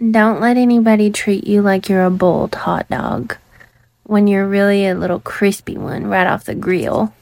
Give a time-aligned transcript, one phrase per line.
[0.00, 3.36] Don't let anybody treat you like you're a boiled hot dog
[4.04, 7.12] when you're really a little crispy one right off the grill.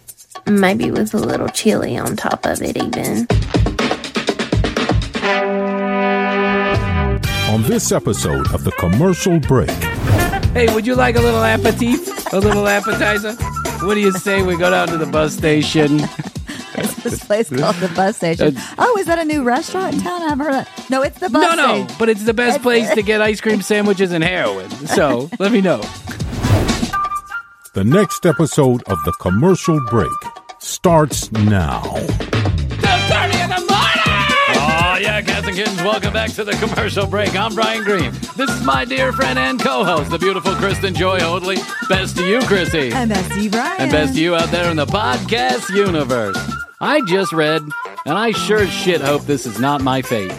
[0.46, 3.27] Maybe with a little chili on top of it, even.
[7.51, 9.71] On this episode of The Commercial Break,
[10.54, 12.33] Hey, would you like a little aperitif?
[12.33, 13.33] A little appetizer?
[13.85, 16.01] What do you say we go down to the bus station?
[17.02, 18.56] this place called the bus station.
[18.78, 20.23] Oh, is that a new restaurant in town?
[20.23, 20.91] I haven't heard that.
[20.91, 21.97] No, it's the bus No, no, station.
[21.98, 24.71] but it's the best place to get ice cream sandwiches and heroin.
[24.71, 25.80] So let me know.
[27.74, 30.11] the next episode of The Commercial Break
[30.59, 31.83] starts now.
[33.09, 34.02] Turning in the money.
[34.60, 37.37] Oh, yeah, cats and kittens, welcome back to the commercial break.
[37.37, 38.10] I'm Bryan Green.
[38.37, 41.57] This is my dear friend and co host, the beautiful Kristen Joy Hoadley.
[41.88, 42.93] Best to you, Krissy.
[42.93, 43.80] And Bessie Bryan.
[43.80, 46.37] And best to you out there in the podcast universe.
[46.80, 47.62] I just read,
[48.06, 50.32] and I sure as shit hope this is not my fate,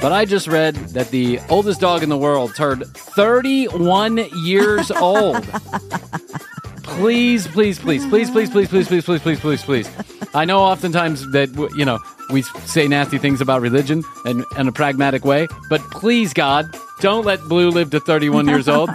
[0.00, 5.36] but I just read that the oldest dog in the world turned 31 years old.
[6.86, 9.90] please, please, please, please, please, please, please, please, please, please, please, please.
[10.34, 11.98] I know oftentimes that, you know,
[12.30, 16.66] we say nasty things about religion and in a pragmatic way, but please, God,
[17.00, 18.90] don't let Blue live to 31 years old.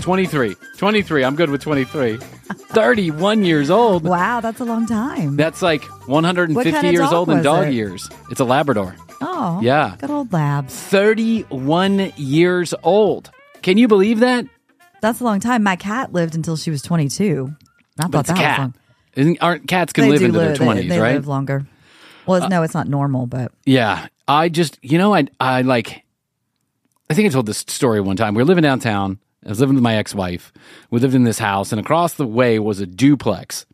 [0.00, 0.56] 23.
[0.78, 1.24] 23.
[1.24, 2.16] I'm good with 23.
[2.16, 4.04] 31 years old.
[4.04, 5.36] Wow, that's a long time.
[5.36, 7.74] That's like 150 kind of years old in dog it?
[7.74, 8.08] years.
[8.30, 8.96] It's a Labrador.
[9.20, 9.96] oh, Yeah.
[9.98, 10.74] Good old labs.
[10.74, 13.30] 31 years old.
[13.62, 14.46] Can you believe that?
[15.02, 15.62] That's a long time.
[15.62, 17.54] My cat lived until she was 22.
[18.00, 18.58] I But thought it's a that was cat.
[18.60, 18.74] long.
[19.14, 21.10] Isn't, aren't cats can live do into their they- 20s, they, right?
[21.12, 21.66] Uh, live longer.
[22.26, 24.06] Well, it's, no, it's not normal, but Yeah.
[24.26, 26.04] I just, you know, I, I like,
[27.10, 28.34] I think I told this story one time.
[28.34, 29.18] We were living downtown.
[29.44, 30.52] I was living with my ex wife.
[30.90, 33.66] We lived in this house, and across the way was a duplex.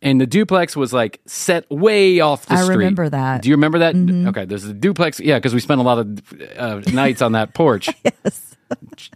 [0.00, 2.58] And the duplex was like set way off the street.
[2.58, 2.76] I street.
[2.78, 3.32] remember that.
[3.34, 3.40] Mm-hmm.
[3.42, 4.28] Do you remember that?
[4.30, 5.20] Okay, there's a duplex.
[5.20, 6.18] Yeah, because we spent a lot of
[6.56, 7.88] uh, nights on that porch.
[8.24, 8.51] yes,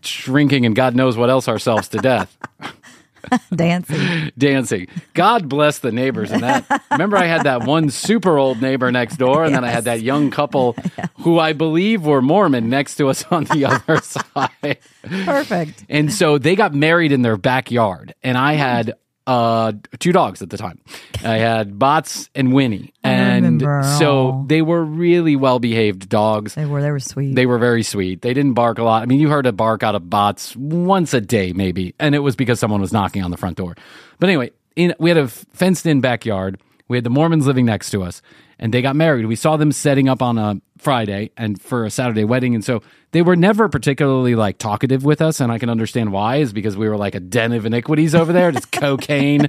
[0.03, 2.37] shrinking and God knows what else ourselves to death.
[3.55, 4.33] dancing.
[4.37, 4.87] Dancing.
[5.15, 6.83] God bless the neighbors in that.
[6.91, 10.03] Remember, I had that one super old neighbor next door, and then I had that
[10.03, 10.77] young couple
[11.21, 14.79] who I believe were Mormon next to us on the other side.
[15.03, 15.85] Perfect.
[15.89, 18.95] And so they got married in their backyard, and I had
[19.27, 20.81] uh, two dogs at the time.
[21.25, 23.61] I had Bots and Winnie, and
[23.99, 26.55] so they were really well behaved dogs.
[26.55, 26.81] They were.
[26.81, 27.35] They were sweet.
[27.35, 28.23] They were very sweet.
[28.23, 29.03] They didn't bark a lot.
[29.03, 32.21] I mean, you heard a bark out of bots once a day, maybe, and it
[32.21, 33.75] was because someone was knocking on the front door.
[34.19, 36.61] But anyway, in, we had a fenced in backyard.
[36.89, 38.23] We had the Mormons living next to us,
[38.59, 39.27] and they got married.
[39.27, 42.83] We saw them setting up on a Friday and for a Saturday wedding, and so
[43.13, 46.37] they were never particularly like talkative with us, and I can understand why.
[46.37, 49.49] Is because we were like a den of iniquities over there, just cocaine,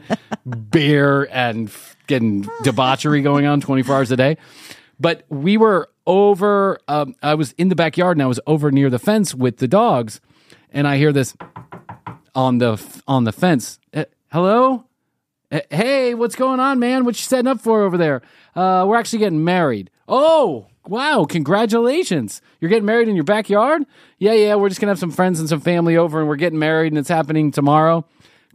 [0.69, 1.72] beer, and
[2.07, 4.38] getting debauchery going on twenty four hours a day.
[5.00, 8.89] But we were over um, i was in the backyard and i was over near
[8.89, 10.22] the fence with the dogs.
[10.72, 11.35] And i hear this
[12.35, 13.79] on the on the fence.
[13.94, 14.85] "Eh, hello
[15.69, 17.06] hey what's going on man?
[17.06, 18.22] What you setting up for over there?
[18.56, 19.90] Uh, we're actually getting married.
[20.08, 22.41] Oh wow congratulations.
[22.59, 23.84] You're getting married in your backyard?
[24.19, 26.59] Yeah yeah we're just gonna have some friends and some family over and we're getting
[26.59, 28.06] married and it's happening tomorrow.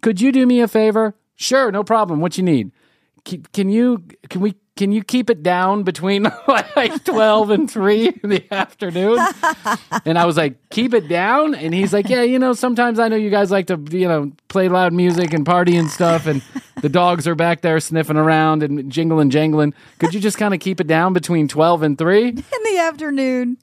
[0.02, 1.14] Could you do me a favor?
[1.36, 2.20] Sure no problem.
[2.20, 2.72] What you need?
[3.24, 6.22] Can, can you can we can you keep it down between
[6.76, 9.18] like 12 and 3 in the afternoon
[10.04, 13.08] and i was like keep it down and he's like yeah you know sometimes i
[13.08, 16.42] know you guys like to you know play loud music and party and stuff and
[16.80, 20.60] the dogs are back there sniffing around and jingling jangling could you just kind of
[20.60, 23.58] keep it down between 12 and 3 in the afternoon.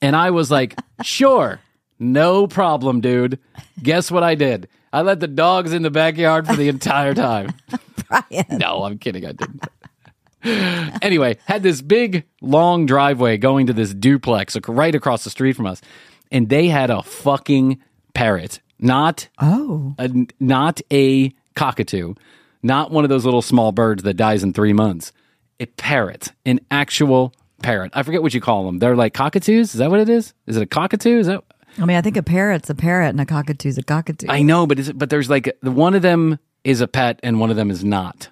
[0.00, 1.60] and I was like, sure,
[1.98, 3.38] no problem, dude.
[3.82, 4.68] Guess what I did?
[4.92, 7.52] I let the dogs in the backyard for the entire time.
[8.08, 8.58] Bryan.
[8.58, 9.26] No, I'm kidding.
[9.26, 9.64] I didn't.
[11.02, 15.66] anyway, had this big long driveway going to this duplex right across the street from
[15.66, 15.80] us,
[16.30, 17.80] and they had a fucking
[18.14, 20.10] parrot, not Oh, a,
[20.40, 22.14] not a cockatoo,
[22.62, 25.12] not one of those little small birds that dies in three months.
[25.60, 27.32] A parrot, an actual
[27.62, 27.90] parrot.
[27.94, 28.78] I forget what you call them.
[28.78, 29.74] They're like cockatoos.
[29.74, 30.34] Is that what it is?
[30.46, 31.18] Is it a cockatoo?
[31.18, 31.42] Is that?
[31.80, 34.26] I mean, I think a parrot's a parrot and a cockatoo's a cockatoo.
[34.28, 37.40] I know, but is it, but there's like one of them is a pet and
[37.40, 38.28] one of them is not.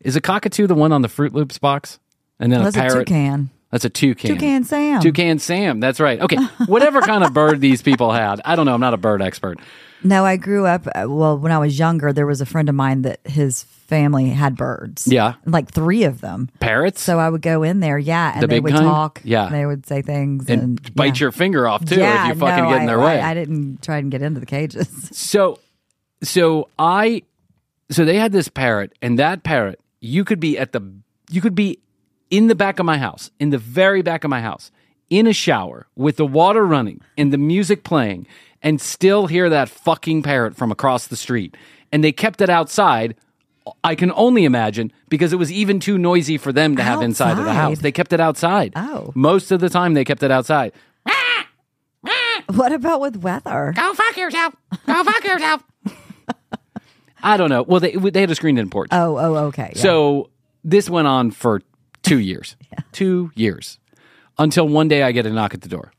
[0.00, 1.98] Is a cockatoo the one on the Froot Loops box?
[2.38, 3.06] And then Well, a that's a parrot.
[3.08, 3.50] toucan.
[3.70, 4.30] That's a toucan.
[4.34, 5.00] Toucan Sam.
[5.02, 5.78] Toucan Sam.
[5.80, 6.20] That's right.
[6.20, 6.36] Okay.
[6.66, 8.40] Whatever kind of bird these people had.
[8.44, 8.74] I don't know.
[8.74, 9.58] I'm not a bird expert.
[10.02, 10.86] No, I grew up.
[10.88, 14.30] uh, Well, when I was younger, there was a friend of mine that his family
[14.30, 15.06] had birds.
[15.06, 15.34] Yeah.
[15.44, 16.48] like three of them.
[16.60, 17.02] Parrots.
[17.02, 18.84] So I would go in there, yeah, and The they would kind?
[18.86, 19.20] talk.
[19.24, 19.48] Yeah.
[19.50, 21.24] they would say things and, and bite yeah.
[21.24, 23.20] your finger off too yeah, if you fucking no, get in their I, way.
[23.20, 24.88] I, I didn't try and get into the cages.
[25.12, 25.58] So,
[26.22, 27.22] so I,
[27.90, 30.80] so they had this parrot, and that parrot, you could be at the,
[31.30, 31.78] you could be
[32.30, 34.70] in the back of my house, in the very back of my house,
[35.08, 38.26] in a shower with the water running and the music playing
[38.62, 41.56] and still hear that fucking parrot from across the street.
[41.92, 43.16] And they kept it outside.
[43.82, 47.38] I can only imagine because it was even too noisy for them to have inside
[47.38, 47.80] of the house.
[47.80, 48.72] They kept it outside.
[48.76, 49.12] Oh.
[49.14, 50.72] Most of the time they kept it outside.
[52.54, 53.72] What about with weather?
[53.76, 54.54] Go fuck yourself.
[54.86, 55.62] Go fuck yourself.
[57.22, 57.62] I don't know.
[57.62, 58.88] Well, they they had a screened-in porch.
[58.92, 59.72] Oh, oh, okay.
[59.74, 59.82] yeah.
[59.82, 60.30] So
[60.64, 61.62] this went on for
[62.02, 62.56] two years.
[62.92, 63.78] Two years.
[64.38, 65.92] Until one day I get a knock at the door.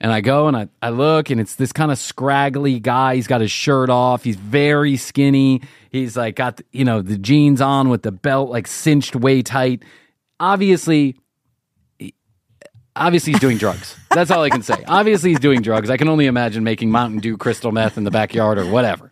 [0.00, 3.14] And I go and I, I look, and it's this kind of scraggly guy.
[3.16, 4.24] He's got his shirt off.
[4.24, 5.62] He's very skinny.
[5.90, 9.82] He's like got, you know, the jeans on with the belt like cinched way tight.
[10.38, 11.16] Obviously,
[12.96, 13.96] obviously he's doing drugs.
[14.10, 14.82] That's all I can say.
[14.88, 15.90] Obviously he's doing drugs.
[15.90, 19.10] I can only imagine making Mountain Dew crystal meth in the backyard or whatever.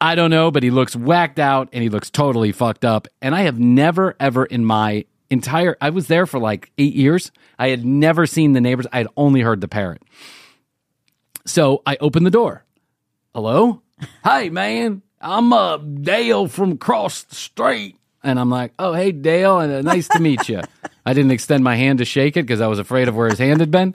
[0.00, 3.08] I don't know, but he looks whacked out and he looks totally fucked up.
[3.22, 7.32] And I have never ever in my entire I was there for like 8 years.
[7.58, 8.86] I had never seen the neighbors.
[8.92, 10.02] I had only heard the parrot.
[11.46, 12.64] So I opened the door.
[13.34, 13.82] Hello?
[14.24, 15.02] hey, man.
[15.20, 17.96] I'm uh, Dale from across the street.
[18.24, 20.62] And I'm like, oh, hey, Dale, and uh, nice to meet you.
[21.04, 23.38] I didn't extend my hand to shake it because I was afraid of where his
[23.38, 23.94] hand had been.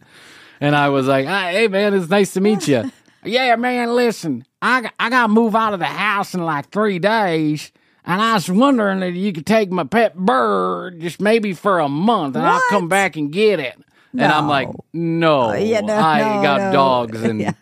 [0.62, 2.92] And I was like, "Hi, hey, man, it's nice to meet you.
[3.24, 7.00] yeah, man, listen, I, I got to move out of the house in like three
[7.00, 7.72] days.
[8.06, 11.90] And I was wondering if you could take my pet bird just maybe for a
[11.90, 13.78] month and I'll come back and get it.
[14.14, 16.72] And I'm like, no, yeah, no, I no, got no.
[16.72, 17.56] dogs and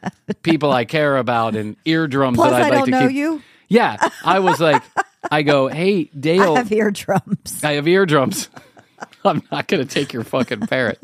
[0.43, 3.17] people I care about and eardrums Plus, that I'd I like don't to know keep.
[3.17, 3.41] you.
[3.67, 4.81] Yeah, I was like,
[5.31, 7.63] I go, hey, Dale, I have eardrums.
[7.63, 8.49] I have eardrums.
[9.25, 10.99] I'm not going to take your fucking parrot.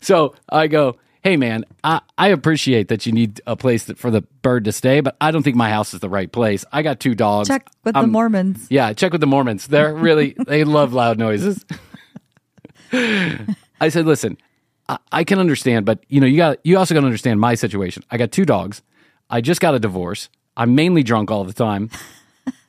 [0.00, 4.10] so I go, hey, man, I, I appreciate that you need a place that, for
[4.10, 6.64] the bird to stay, but I don't think my house is the right place.
[6.72, 7.48] I got two dogs.
[7.48, 8.66] Check with the I'm- Mormons.
[8.70, 9.66] Yeah, check with the Mormons.
[9.66, 11.64] They're really, they love loud noises.
[12.92, 14.38] I said, listen,
[14.88, 17.54] I, I can understand, but you know, you got, you also got to understand my
[17.54, 18.02] situation.
[18.10, 18.82] I got two dogs.
[19.30, 20.30] I just got a divorce.
[20.56, 21.90] I'm mainly drunk all the time.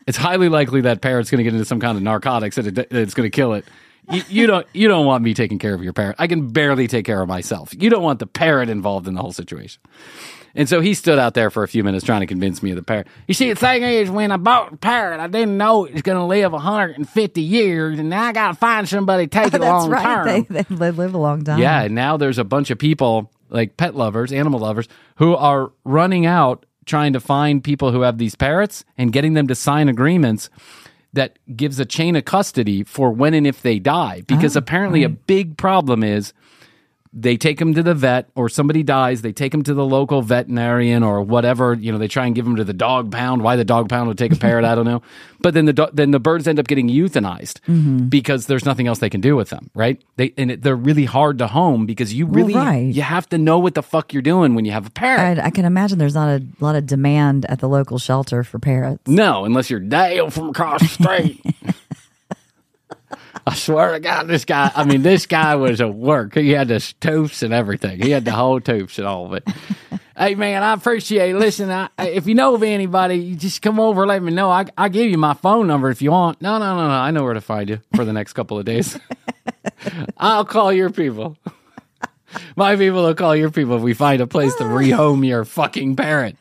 [0.10, 2.88] It's highly likely that parrot's going to get into some kind of narcotics and it,
[2.92, 3.64] it's going to kill it.
[4.12, 6.16] You, you don't, you don't want me taking care of your parrot.
[6.18, 7.76] I can barely take care of myself.
[7.78, 9.80] You don't want the parrot involved in the whole situation.
[10.56, 12.76] And so he stood out there for a few minutes trying to convince me of
[12.76, 13.06] the parrot.
[13.28, 16.02] You see, the thing is, when I bought the parrot, I didn't know it was
[16.02, 19.62] going to live 150 years, and now I got to find somebody to take it
[19.62, 20.04] That's long right.
[20.04, 20.46] term.
[20.50, 21.60] They, they live, live a long time.
[21.60, 25.72] Yeah, and now there's a bunch of people like pet lovers, animal lovers, who are
[25.84, 29.88] running out trying to find people who have these parrots and getting them to sign
[29.88, 30.50] agreements
[31.14, 34.24] that gives a chain of custody for when and if they die.
[34.28, 36.34] Because ah, apparently, a big problem is
[37.12, 40.22] they take them to the vet or somebody dies they take them to the local
[40.22, 43.56] veterinarian or whatever you know they try and give them to the dog pound why
[43.56, 45.02] the dog pound would take a parrot i don't know.
[45.42, 48.08] But then the do- then the birds end up getting euthanized mm-hmm.
[48.10, 50.02] because there's nothing else they can do with them right?
[50.18, 52.94] They and it, they're really hard to home because you really right.
[52.94, 55.40] you have to know what the fuck you're doing when you have a parrot.
[55.40, 58.60] I, I can imagine there's not a lot of demand at the local shelter for
[58.60, 59.08] parrots.
[59.08, 61.42] no unless you're Dale from across the street
[63.48, 66.36] I swear to God, this guy, I mean, this guy was a work.
[66.36, 68.02] He had the toofs and everything.
[68.02, 69.48] He had the whole toofs and all of it.
[70.18, 71.38] hey, man, I appreciate it.
[71.38, 74.50] Listen, I, if you know of anybody, you just come over, let me know.
[74.50, 76.42] I, I'll give you my phone number if you want.
[76.42, 76.94] No, no, no, no.
[76.94, 79.00] I know where to find you for the next couple of days.
[80.18, 81.38] I'll call your people.
[82.56, 85.96] My people will call your people if we find a place to rehome your fucking
[85.96, 86.38] parrot.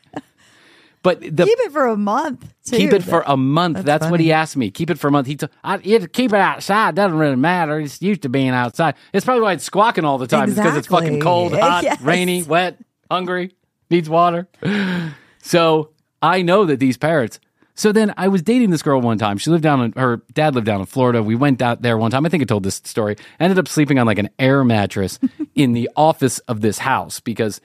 [1.03, 2.53] But the Keep it for a month.
[2.65, 2.77] Too.
[2.77, 3.77] Keep it for a month.
[3.77, 4.71] That's, that's what he asked me.
[4.71, 5.27] Keep it for a month.
[5.27, 6.95] He t- I, you have to keep it outside.
[6.97, 7.79] Doesn't really matter.
[7.79, 8.95] It's used to being outside.
[9.13, 10.49] It's probably why it's squawking all the time.
[10.49, 12.01] It's because it's fucking cold, hot, Yes.
[12.01, 12.79] rainy, wet,
[13.11, 13.53] hungry,
[13.91, 14.49] needs water.
[15.41, 15.91] So
[16.21, 17.41] I know that these parrots.
[17.75, 19.39] So then I was dating this girl one time.
[19.39, 21.23] She lived down in her dad lived down in Florida.
[21.23, 22.27] We went out there one time.
[22.27, 23.17] I think I told this story.
[23.39, 25.19] I ended up sleeping on like an air mattress
[25.55, 27.61] in the office of this house because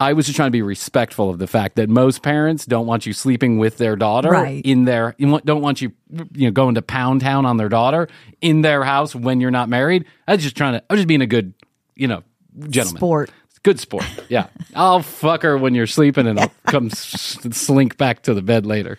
[0.00, 3.04] I was just trying to be respectful of the fact that most parents don't want
[3.04, 4.64] you sleeping with their daughter Right.
[4.64, 5.92] in their you don't want you
[6.32, 8.08] you know going to pound town on their daughter
[8.40, 10.04] in their house when you're not married.
[10.28, 11.52] I was just trying to I was just being a good,
[11.96, 12.22] you know,
[12.68, 12.98] gentleman.
[12.98, 13.30] Sport.
[13.64, 14.06] Good sport.
[14.28, 14.46] Yeah.
[14.76, 18.98] I'll fuck her when you're sleeping and I'll come slink back to the bed later.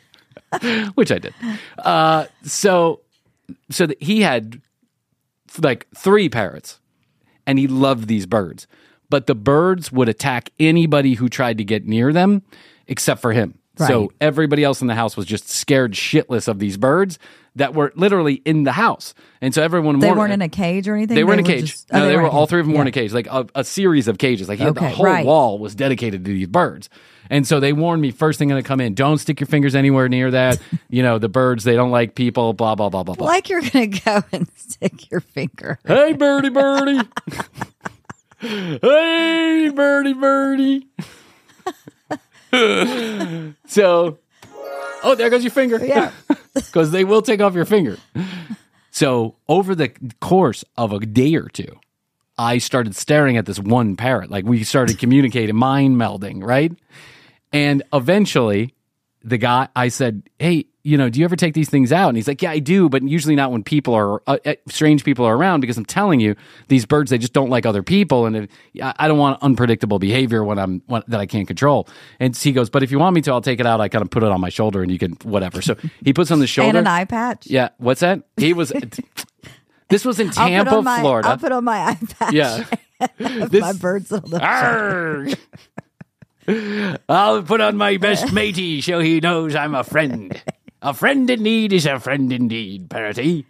[0.95, 1.33] Which I did.
[1.77, 2.99] Uh so
[3.69, 4.61] so that he had
[5.61, 6.79] like three parrots
[7.47, 8.67] and he loved these birds.
[9.09, 12.43] But the birds would attack anybody who tried to get near them
[12.87, 13.55] except for him.
[13.87, 17.17] So everybody else in the house was just scared shitless of these birds
[17.55, 19.13] that were literally in the house.
[19.41, 21.15] And so everyone They warned- weren't in a cage or anything.
[21.15, 21.71] they were in a cage.
[21.71, 23.27] just- oh, no, they, were a all three of them were in a cage, like
[23.27, 24.49] a, a series of cages.
[24.49, 25.25] Like had the whole right.
[25.25, 26.89] wall was dedicated to these birds.
[27.29, 29.75] And so they warned me first thing going to come in, don't stick your fingers
[29.75, 30.59] anywhere near that.
[30.89, 33.27] you know, the birds, they don't like people, blah, blah, blah, blah, blah.
[33.27, 35.79] Like you're gonna go and stick your finger.
[35.85, 36.99] Hey, birdie, birdie.
[38.39, 40.87] hey, birdie, birdie.
[43.65, 44.17] so,
[45.03, 45.83] oh, there goes your finger.
[45.83, 46.11] Yeah.
[46.53, 47.97] Because they will take off your finger.
[48.91, 51.79] So, over the course of a day or two,
[52.37, 54.29] I started staring at this one parrot.
[54.29, 56.73] Like, we started communicating, mind melding, right?
[57.53, 58.73] And eventually,
[59.23, 62.07] the guy, I said, Hey, you know, do you ever take these things out?
[62.07, 65.03] And he's like, Yeah, I do, but usually not when people are, uh, uh, strange
[65.03, 66.35] people are around because I'm telling you,
[66.67, 68.25] these birds, they just don't like other people.
[68.25, 68.49] And if,
[68.81, 71.87] I don't want unpredictable behavior when I'm, when, that I can't control.
[72.19, 73.81] And he goes, But if you want me to, I'll take it out.
[73.81, 75.61] I kind of put it on my shoulder and you can, whatever.
[75.61, 76.69] So he puts on the shoulder.
[76.69, 77.47] And an eye patch.
[77.47, 77.69] Yeah.
[77.77, 78.23] What's that?
[78.37, 78.71] He was,
[79.89, 81.29] this was in Tampa, my, Florida.
[81.29, 82.33] I'll put on my eye patch.
[82.33, 82.65] yeah.
[83.19, 85.37] my birds on the.
[87.09, 90.41] I'll put on my best matey so he knows I'm a friend.
[90.81, 93.45] A friend in need is a friend indeed, Parroty.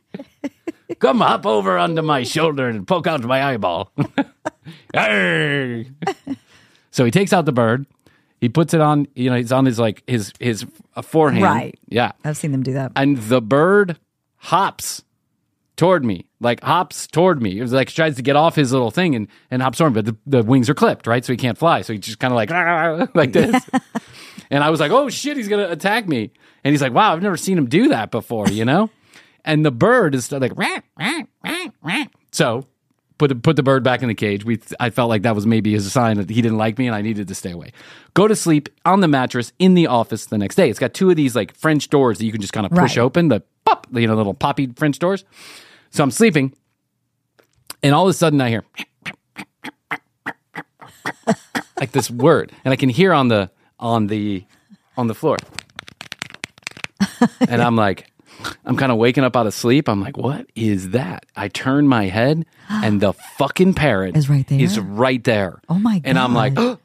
[0.99, 3.91] Come hop over onto my shoulder and poke out my eyeball.
[6.91, 7.85] So he takes out the bird.
[8.41, 10.65] He puts it on, you know, it's on his like his his
[10.95, 11.43] uh, forehand.
[11.43, 11.79] Right.
[11.87, 12.13] Yeah.
[12.23, 12.91] I've seen them do that.
[12.95, 13.97] And the bird
[14.37, 15.03] hops
[15.79, 17.57] toward me, like hops toward me.
[17.57, 20.01] It was like tries to get off his little thing and, and hops toward me,
[20.01, 21.23] but the, the wings are clipped, right?
[21.23, 21.81] So he can't fly.
[21.83, 22.49] So he just kind of like,
[23.15, 23.67] like this.
[24.51, 26.31] and I was like, oh shit, he's going to attack me.
[26.65, 28.89] And he's like, wow, I've never seen him do that before, you know?
[29.45, 32.65] and the bird is like, "Rah, rah, rah, rah." so
[33.17, 34.43] put the, put the bird back in the cage.
[34.43, 36.95] We I felt like that was maybe a sign that he didn't like me and
[36.95, 37.71] I needed to stay away.
[38.13, 40.69] Go to sleep on the mattress in the office the next day.
[40.69, 42.97] It's got two of these like French doors that you can just kind of push
[42.97, 43.03] Right.
[43.03, 45.23] open, the pop, you know, little poppy French doors.
[45.91, 46.53] So I'm sleeping,
[47.81, 48.63] and all of a sudden I hear
[51.79, 54.45] like this word, and I can hear on the on the
[54.97, 55.37] on the floor,
[57.47, 58.11] and I'm like,
[58.65, 59.87] I'm kind of waking up out of sleep.
[59.89, 61.25] I'm like, what is that?
[61.35, 64.59] I turn my head, and the fucking parrot Is right there?
[64.59, 65.61] Is right there.
[65.69, 66.79] Oh my And I'm like, God.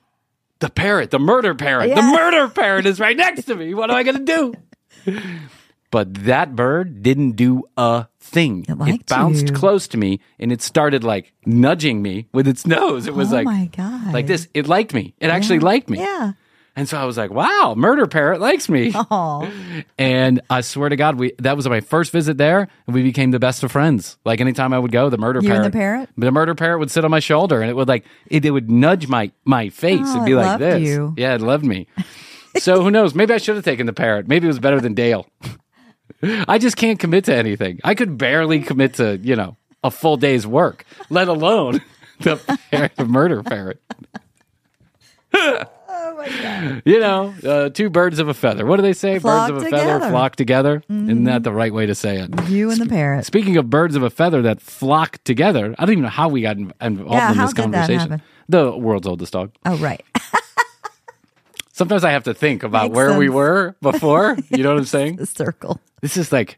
[0.61, 3.75] the parrot, the murder parrot, the murder parrot is right next to me.
[3.75, 4.55] What am I going to
[5.05, 5.13] do?
[5.95, 8.67] But that bird didn't do a thing.
[8.69, 9.55] It liked bounced you.
[9.55, 13.07] close to me and it started like nudging me with its nose.
[13.07, 14.13] It was oh like, my god.
[14.13, 14.49] like this.
[14.55, 15.15] It liked me.
[15.21, 15.99] It actually liked me.
[16.01, 16.33] Yeah.
[16.75, 18.91] And so I was like, wow, murder parrot likes me.
[19.09, 19.49] Oh.
[19.97, 23.31] And I swear to God, we that was my first visit there, and we became
[23.31, 24.19] the best of friends.
[24.25, 26.09] Like anytime I would go, the murder You parrot, the parrot?
[26.19, 28.69] the murder parrot would sit on my shoulder, and it would like it, it would
[28.69, 30.83] nudge my my face Oh, and be it like loved this.
[30.83, 31.15] you.
[31.17, 31.87] Yeah, it loved me.
[32.59, 33.15] so who knows?
[33.15, 34.27] Maybe I should have taken the parrot.
[34.27, 35.29] Maybe it was better than Dale.
[36.23, 37.81] I just can't commit to anything.
[37.85, 41.81] I could barely commit to you know a full day's work, let alone
[42.21, 42.37] the,
[42.71, 43.81] parrot, the murder parrot.
[46.07, 46.83] Oh my god.
[46.85, 48.67] You know, uh, two birds of a feather.
[48.67, 49.19] What do they say?
[49.19, 50.83] Flock birds of a feather flock together.
[50.89, 52.49] Isn't that the right way to say it?
[52.49, 53.25] You and the parrot.
[53.25, 56.43] Speaking of birds of a feather that flock together, I don't even know how we
[56.43, 58.23] got involved Yeah, in this conversation.
[58.49, 59.53] The world's oldest dog.
[59.65, 60.05] Oh right.
[61.77, 64.37] Sometimes I have to think about Makes where we were before.
[64.49, 65.17] You know what I'm saying?
[65.17, 65.81] The circle.
[66.03, 66.57] This is like,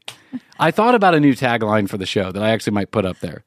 [0.58, 3.18] I thought about a new tagline for the show that I actually might put up
[3.20, 3.42] there.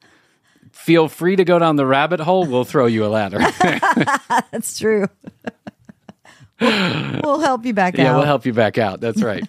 [0.72, 2.44] Feel free to go down the rabbit hole.
[2.44, 3.38] We'll throw you a ladder.
[4.50, 5.06] That's true.
[6.60, 7.98] we'll, we'll help you back out.
[8.02, 8.16] Yeah, out.
[8.16, 9.00] we'll help you back out.
[9.00, 9.44] That's right.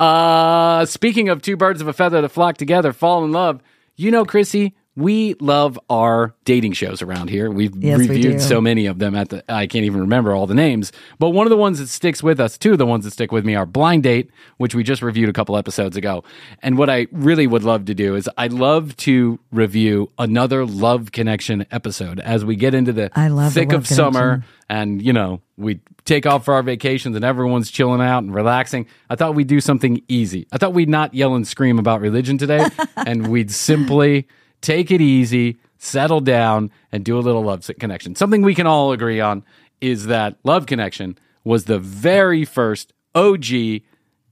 [0.00, 3.62] uh, speaking of two birds of a feather that flock together, fall in love.
[3.94, 7.50] You know, Krissy, we love our dating shows around here.
[7.50, 8.38] We've Yes, reviewed do.
[8.40, 10.90] so many of them at the I can't even remember all the names.
[11.18, 13.30] But one of the ones that sticks with us, two of the ones that stick
[13.32, 16.24] with me are Blind Date, which we just reviewed a couple episodes ago.
[16.60, 21.12] And what I really would love to do is I'd love to review another Love
[21.12, 24.54] Connection episode as we get into the I love the thick Love of summer Connection.
[24.68, 28.86] and you know we take off for our vacations and everyone's chilling out and relaxing
[29.10, 32.38] i thought we'd do something easy i thought we'd not yell and scream about religion
[32.38, 32.66] today
[32.96, 34.26] and we'd simply
[34.60, 38.92] take it easy settle down and do a little love connection something we can all
[38.92, 39.42] agree on
[39.80, 43.44] is that love connection was the very first og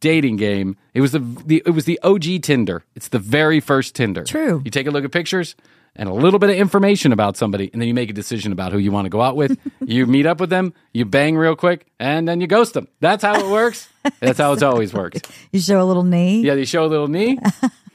[0.01, 3.95] dating game it was the, the it was the og tinder it's the very first
[3.95, 4.63] tinder True.
[4.65, 5.57] you take a look at pictures
[5.99, 8.73] and a little bit of information about somebody, and then you make a decision about
[8.73, 9.59] who you want to go out with.
[9.85, 12.87] you meet up with them, you bang real quick, and then you ghost them.
[13.01, 13.89] That's how it works.
[14.21, 15.29] That's how it's always worked.
[15.51, 16.43] You show a little knee.
[16.43, 17.39] Yeah, you show a little knee.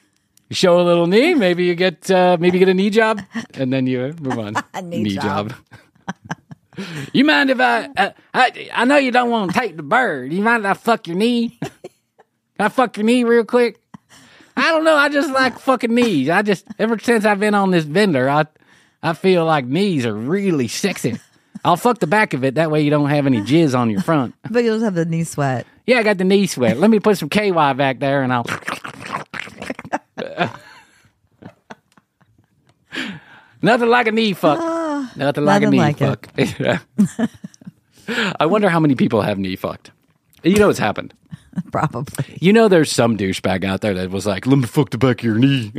[0.53, 1.33] You show a little knee.
[1.33, 3.19] Maybe you get uh, maybe you get a knee job,
[3.55, 4.53] and then you move on.
[4.75, 5.51] A knee job.
[7.11, 8.69] You mind if I, uh, I?
[8.73, 10.33] I know you don't want to take the bird.
[10.33, 11.57] You mind if I fuck your knee?
[11.61, 11.71] Can
[12.59, 13.79] I fuck your knee real quick?
[14.57, 14.95] I don't know.
[14.95, 16.29] I just like fucking knees.
[16.29, 18.45] I just ever since I've been on this vendor, I
[19.03, 21.19] I feel like knees are really sexy.
[21.65, 22.55] I'll fuck the back of it.
[22.55, 24.35] That way you don't have any jizz on your front.
[24.49, 25.65] But you'll just have the knee sweat.
[25.87, 26.77] Yeah, I got the knee sweat.
[26.77, 28.45] Let me put some KY back there and I'll.
[33.61, 34.59] Nothing like a knee fuck.
[35.15, 36.27] Nothing like a knee like fuck.
[38.39, 39.91] I wonder how many people have knee fucked.
[40.43, 41.13] You know what's happened.
[41.71, 42.37] Probably.
[42.41, 45.19] You know there's some douchebag out there that was like, let me fuck the back
[45.19, 45.71] of your knee.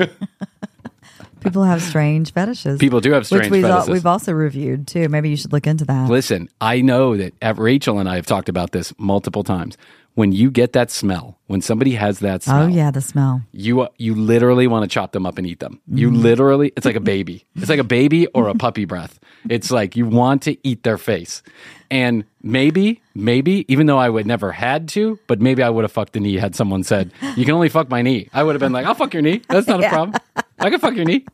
[1.41, 2.79] People have strange fetishes.
[2.79, 3.93] People do have strange which we've, al- fetishes.
[3.93, 5.11] we've also reviewed too.
[5.11, 6.09] Maybe you should look into that.
[6.09, 9.77] Listen, I know that uh, Rachel and I have talked about this multiple times.
[10.15, 13.43] When you get that smell, when somebody has that smell, oh yeah, the smell.
[13.51, 15.81] you you literally want to chop them up and eat them.
[15.93, 16.23] You Mm-hmm.
[16.23, 17.45] literally, it's like a baby.
[17.57, 19.19] It's like a baby or a puppy breath.
[19.51, 21.43] It's like you want to eat their face.
[21.91, 25.93] And maybe, maybe, even though I would never had to, but maybe I would have
[25.93, 28.61] fucked the knee had someone said, "You can only fuck my knee." I would have
[28.61, 29.43] been like, "I'll fuck your knee.
[29.49, 30.21] That's not a problem.
[30.61, 31.25] I can fuck your knee."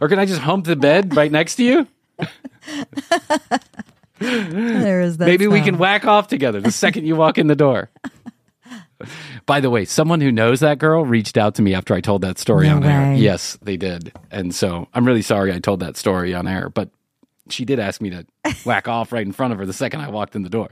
[0.00, 1.88] or can I just hump the bed right next to you?
[4.18, 5.26] There is that.
[5.26, 7.90] Maybe we can whack off together the second you walk in the door.
[9.46, 12.22] By the way, someone who knows that girl reached out to me after I told
[12.22, 13.14] that story No on air.
[13.14, 14.12] Yes, they did.
[14.30, 16.90] And so I'm really sorry I told that story on air, but
[17.48, 18.26] she did ask me to
[18.64, 20.70] whack off right in front of her the second I walked in the door.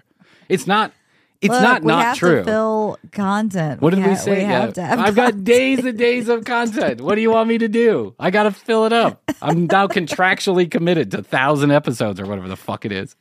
[0.48, 0.92] It's not
[1.40, 2.38] it's Look, not we not have true.
[2.38, 3.80] To fill content.
[3.82, 4.36] what did we ha- say?
[4.36, 4.60] We Yeah.
[4.62, 7.00] have to have I've got days and days of content.
[7.00, 8.14] What do you want me to do?
[8.18, 9.22] I got to fill it up.
[9.42, 13.14] I'm now contractually committed to 1000 episodes or whatever the fuck it is.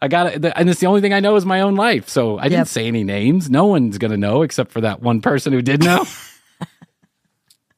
[0.00, 2.08] I got it, and it's the only thing I know is my own life.
[2.08, 3.50] So I didn't say any names.
[3.50, 6.04] No one's gonna know except for that one person who did know.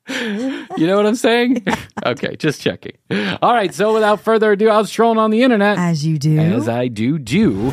[0.76, 1.64] you know what I'm saying?
[2.04, 2.92] okay, just checking.
[3.40, 3.72] All right.
[3.72, 6.38] So without further ado, I was trolling on the internet as you do.
[6.38, 7.72] as I do do.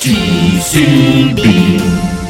[0.00, 0.14] 继
[0.62, 0.80] 续
[1.34, 2.29] 迷。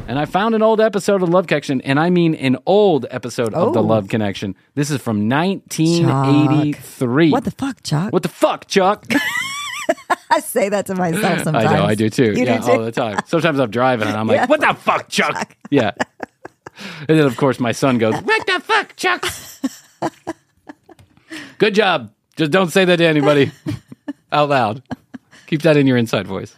[0.08, 3.52] And I found an old episode of Love Connection, and I mean an old episode
[3.52, 3.86] of The Oh.
[3.86, 4.54] Love Connection.
[4.74, 7.30] This is from 1983.
[7.30, 8.10] What the fuck, Chuck?
[8.10, 9.04] What the fuck, Chuck?
[10.30, 11.66] I say that to myself sometimes.
[11.70, 12.32] I know, I do too.
[12.32, 12.72] You yeah, do too.
[12.72, 13.18] all the time.
[13.26, 15.54] Sometimes I'm driving and I'm like, what the fuck, Chuck?
[15.68, 15.90] Yeah.
[17.06, 19.26] And then, of course, my son goes, what the fuck, Chuck?
[21.58, 22.10] Good job.
[22.36, 23.52] Just don't say that to anybody
[24.32, 24.82] out loud.
[25.48, 26.56] Keep that in your inside voice.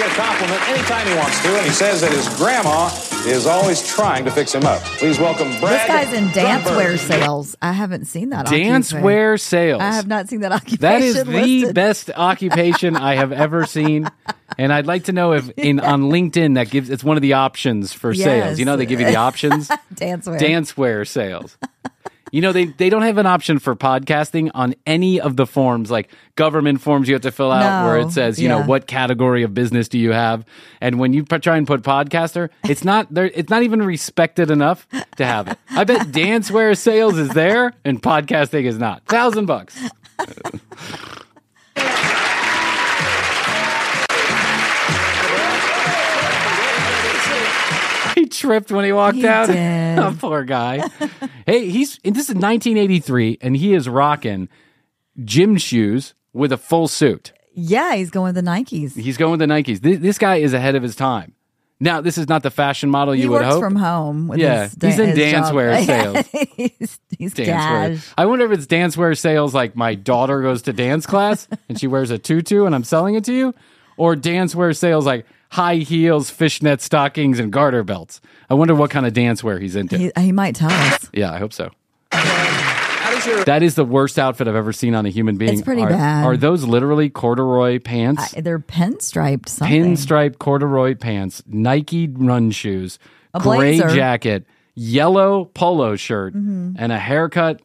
[0.00, 2.86] Get a compliment anytime he wants to, and he says that his grandma
[3.26, 4.80] is always trying to fix him up.
[4.80, 5.88] Please welcome This Brad.
[5.88, 6.98] guy's in dancewear Grunberg.
[6.98, 7.56] sales.
[7.60, 8.46] I haven't seen that.
[8.46, 8.72] occupation.
[9.02, 9.82] Dancewear sales.
[9.82, 10.78] I have not seen that occupation.
[10.80, 11.74] That is the listed.
[11.74, 14.08] best occupation I have ever seen.
[14.56, 17.34] And I'd like to know if in on LinkedIn that gives it's one of the
[17.34, 18.58] options for sales.
[18.58, 19.68] You know they give you the options.
[19.94, 20.38] dancewear.
[20.40, 21.58] Dancewear sales.
[22.30, 25.90] You know they they don't have an option for podcasting on any of the forms
[25.90, 29.42] like government forms you have to fill out where it says, you know, what category
[29.42, 30.44] of business do you have?
[30.80, 34.86] And when you try and put podcaster, it's not there it's not even respected enough
[35.16, 35.58] to have it.
[35.70, 39.02] I bet dancewear sales is there and podcasting is not.
[39.08, 39.80] 1000 bucks.
[48.40, 49.48] tripped when he walked He out.
[49.50, 50.88] oh, poor guy.
[51.46, 54.48] hey, he's this is 1983, and he is rocking
[55.24, 57.32] gym shoes with a full suit.
[57.54, 58.96] Yeah, he's going with the Nikes.
[58.96, 59.80] He's going with the Nikes.
[59.80, 61.34] This, this guy is ahead of his time.
[61.82, 63.62] Now, this is not the fashion model you he would works hope.
[63.62, 64.28] from home.
[64.28, 66.26] With Yeah, his, he's in dancewear sales.
[66.56, 68.12] he's he's Dancewear.
[68.18, 71.86] I wonder if it's dancewear sales like my daughter goes to dance class and she
[71.86, 73.54] wears a tutu and I'm selling it to you,
[73.96, 78.20] or dancewear sales like high heels, fishnet stockings, and garter belts.
[78.48, 79.98] I wonder what kind of dancewear he's into.
[79.98, 81.08] He, he might tell us.
[81.12, 81.70] Yeah, I hope so.
[83.44, 85.52] That is the worst outfit I've ever seen on a human being.
[85.52, 86.24] It's pretty are, bad.
[86.24, 88.34] Are those literally corduroy pants?
[88.34, 89.82] I, they're pinstriped something.
[89.94, 92.98] Pinstripe corduroy pants, Nike run shoes,
[93.34, 93.94] A gray blazer.
[93.94, 96.72] jacket, yellow polo shirt, Mm-hmm.
[96.78, 97.60] and a haircut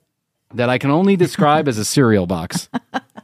[0.53, 2.67] that I can only describe as a cereal box.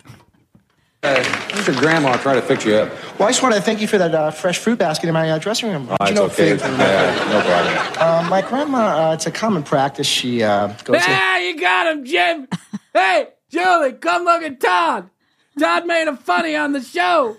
[1.03, 2.89] Who's your grandma trying to fix you up?
[3.17, 5.31] Well, I just want to thank you for that uh, fresh fruit basket in my
[5.31, 5.87] uh, dressing room.
[5.89, 6.51] Oh, it's you know okay.
[6.57, 7.97] Fig- Yeah, no problem.
[7.97, 10.05] Uh, my grandma, uh, it's a common practice.
[10.05, 12.47] She uh, goes to ah, you got him, Jim.
[12.93, 15.09] Hey, Julie, come look at Todd.
[15.57, 17.35] Todd made a funny on the show,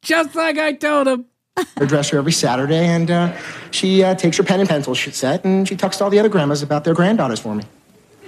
[0.00, 1.24] just like I told him.
[1.78, 3.36] her dresser every Saturday, and uh,
[3.72, 6.18] she uh, takes her pen and pencil sh- set and she talks to all the
[6.20, 7.64] other grandmas about their granddaughters for me.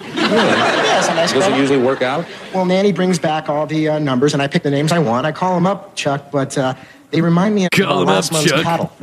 [0.01, 1.57] Yeah, it's a nice Does grandma.
[1.57, 2.27] it usually work out?
[2.55, 5.27] Well, Nanny brings back all the uh, numbers, and I pick the names I want.
[5.27, 6.75] I call them up, Chuck, but uh,
[7.11, 8.63] they remind me of Call uh, 'em last up, month's Chuck.
[8.63, 8.93] cattle.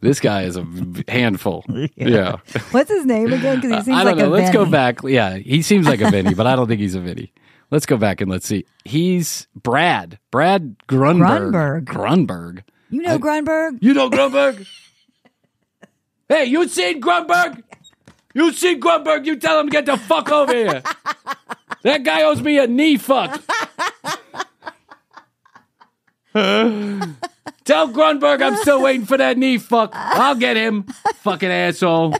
[0.00, 0.66] This guy is a
[1.08, 1.64] handful.
[1.96, 2.36] Yeah.
[2.72, 3.60] What's his name again?
[3.60, 4.32] Because he seems I don't like know.
[4.32, 4.98] a Let's go back.
[5.04, 7.32] Yeah, he seems like a Vinny, but I don't think he's a Vinny.
[7.70, 8.66] Let's go back and let's see.
[8.84, 10.18] He's Brad.
[10.30, 11.52] Brad Grunberg.
[11.52, 11.84] Grunberg.
[11.84, 12.62] Grunberg.
[12.90, 13.78] You know Grunberg?
[13.80, 14.66] You know Grunberg?
[16.28, 17.62] hey, you seen Grunberg?
[18.34, 19.26] You see Grunberg?
[19.26, 20.82] You tell him to get the fuck over here.
[21.82, 23.42] That guy owes me a knee fuck.
[27.64, 29.90] Tell Grunberg I'm still waiting for that knee fuck.
[29.94, 30.84] I'll get him.
[31.16, 32.16] Fucking asshole.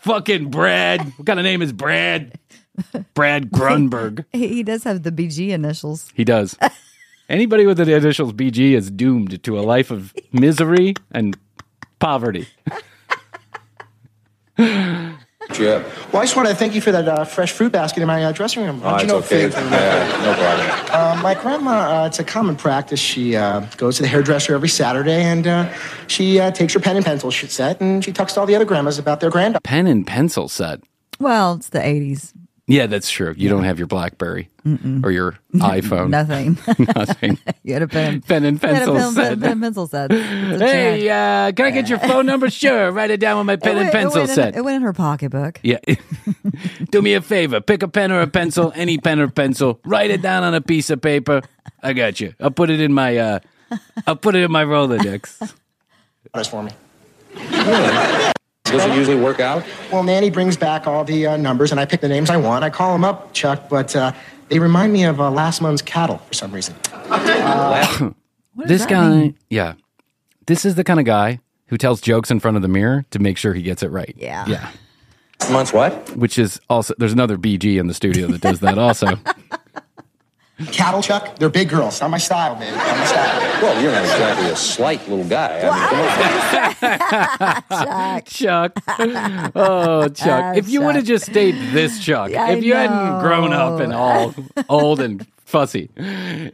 [0.00, 1.00] Fucking Brad.
[1.16, 2.38] What kind of name is Brad?
[3.14, 4.24] Brad Grunberg.
[4.32, 6.10] He, he does have the BG initials.
[6.14, 6.58] He does.
[7.28, 11.36] Anybody with the initials BG is doomed to a life of misery and
[11.98, 12.48] poverty.
[15.58, 15.84] You?
[16.12, 18.24] Well, I just want to thank you for that uh, fresh fruit basket in my
[18.24, 18.80] uh, dressing room.
[18.84, 19.50] Oh, Did it's you know okay.
[19.50, 21.18] Fig- Yeah, no problem.
[21.18, 23.00] Uh, my grandma, uh, it's a common practice.
[23.00, 25.72] She uh, goes to the hairdresser every Saturday, and uh,
[26.06, 28.64] she uh, takes her pen and pencil set, and she talks to all the other
[28.64, 29.62] grandmas about their granddaughters.
[29.64, 30.80] Pen and pencil set.
[31.18, 32.32] Well, it's the 80s.
[32.68, 33.34] Yeah, that's true.
[33.36, 36.10] You don't have your BlackBerry or your iPhone.
[36.10, 36.56] Nothing.
[36.96, 37.38] Nothing.
[37.64, 38.20] you had a pen.
[38.22, 39.28] Pen and you had a pencil pen, set.
[39.28, 40.10] pen, pen, pencil set.
[40.12, 42.48] Hey, uh, can I get your phone number?
[42.50, 42.90] Sure.
[42.92, 44.56] Write it down with my It pen and went- it pencil in- set.
[44.56, 45.60] it went in her pocketbook.
[45.62, 45.78] Yeah.
[46.90, 47.60] Do me a favor.
[47.60, 49.80] Pick a pen or a pencil, any pen or pencil.
[49.84, 51.42] Write it down on a piece of paper.
[51.82, 52.34] I got you.
[52.40, 53.38] I'll put it in my uh
[54.06, 55.52] I'll put it in my Rolodex.
[56.48, 56.72] for me.
[58.72, 59.64] Does it usually work out?
[59.92, 62.64] Well, Nanny brings back all the uh, numbers, and I pick the names I want.
[62.64, 64.12] I call them up, Chuck, but uh,
[64.48, 66.74] they remind me of uh, last month's cattle for some reason.
[68.54, 69.38] What this guy, mean?
[69.48, 69.74] yeah.
[70.46, 73.18] This is the kind of guy who tells jokes in front of the mirror to
[73.18, 74.14] make sure he gets it right.
[74.16, 74.44] Yeah.
[74.46, 74.70] Yeah.
[75.50, 76.16] Months what?
[76.16, 79.18] Which is also there's another BG in the studio that does that also.
[80.70, 82.00] Cattle, Chuck, they're big girls.
[82.00, 82.72] Not my style, man.
[82.76, 83.62] Not my style.
[83.62, 85.60] Well, you're not exactly a slight little guy.
[85.64, 85.70] I
[86.80, 88.26] mean, come on.
[88.26, 88.72] Chuck.
[88.76, 89.52] Chuck.
[89.56, 90.44] Oh, Chuck.
[90.44, 93.80] Ah, if you would have just stayed this Chuck, I if you hadn't grown up
[93.80, 94.34] and all
[94.68, 95.90] old and fussy.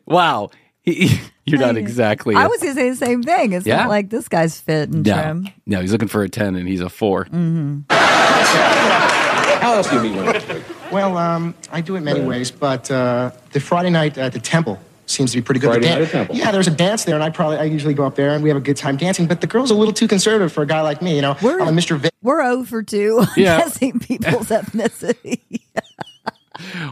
[0.07, 0.51] Wow.
[0.85, 2.35] You're not exactly.
[2.35, 3.53] I a- was going to say the same thing.
[3.53, 3.79] It's Yeah?
[3.79, 5.49] not like this guy's fit and no, trim.
[5.67, 7.27] no, he's looking for a 10 and he's a 4.
[7.27, 7.85] Mm.
[7.91, 10.65] How else do you meet women?
[10.93, 14.79] Well, um, I do it many ways, but uh, the Friday night at the temple
[15.07, 15.69] seems to be pretty good.
[15.69, 16.37] Friday The dan- night at Temple.
[16.37, 18.49] Yeah, there's a dance there, and I probably I usually go up there, and we
[18.51, 19.27] have a good time dancing.
[19.27, 21.17] But the girl's a little too conservative for a guy like me.
[21.17, 21.99] You know, We're- I'm a Mr.
[21.99, 22.13] Vic.
[22.23, 23.59] We're 0 for 2 Yeah.
[23.59, 25.41] guessing people's ethnicity.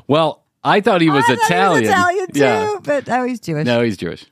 [0.07, 1.83] Well, I thought he was I thought Italian.
[1.83, 2.77] He was Italian too, Yeah.
[2.85, 3.67] but oh, he's Jewish.
[3.67, 4.25] No, he's Jewish.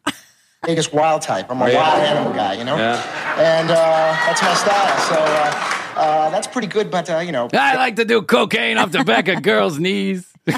[0.64, 1.50] Vegas wild type.
[1.50, 1.74] I'm a yeah?
[1.77, 2.77] wild animal guy, you know?
[2.77, 3.03] Yeah.
[3.38, 4.98] And uh, that's my style.
[5.09, 7.49] So uh, uh, that's pretty good, but, uh, you know.
[7.53, 10.33] I like to do cocaine off the back of girls' knees.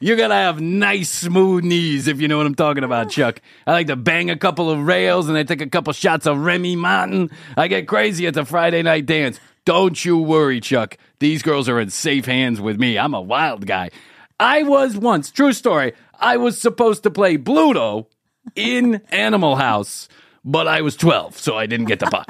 [0.00, 3.40] You're gonna have nice, smooth knees if you know what I'm talking about, Chuck.
[3.66, 6.38] I like to bang a couple of rails and I take a couple shots of
[6.38, 7.30] Remy Martin.
[7.56, 9.38] I get crazy at the Friday night dance.
[9.66, 10.96] Don't you worry, Chuck.
[11.18, 12.98] These girls are in safe hands with me.
[12.98, 13.90] I'm a wild guy.
[14.38, 18.06] I was once, true story, I was supposed to play Bluto
[18.54, 20.08] in Animal House,
[20.44, 22.26] but I was 12, so I didn't get the part.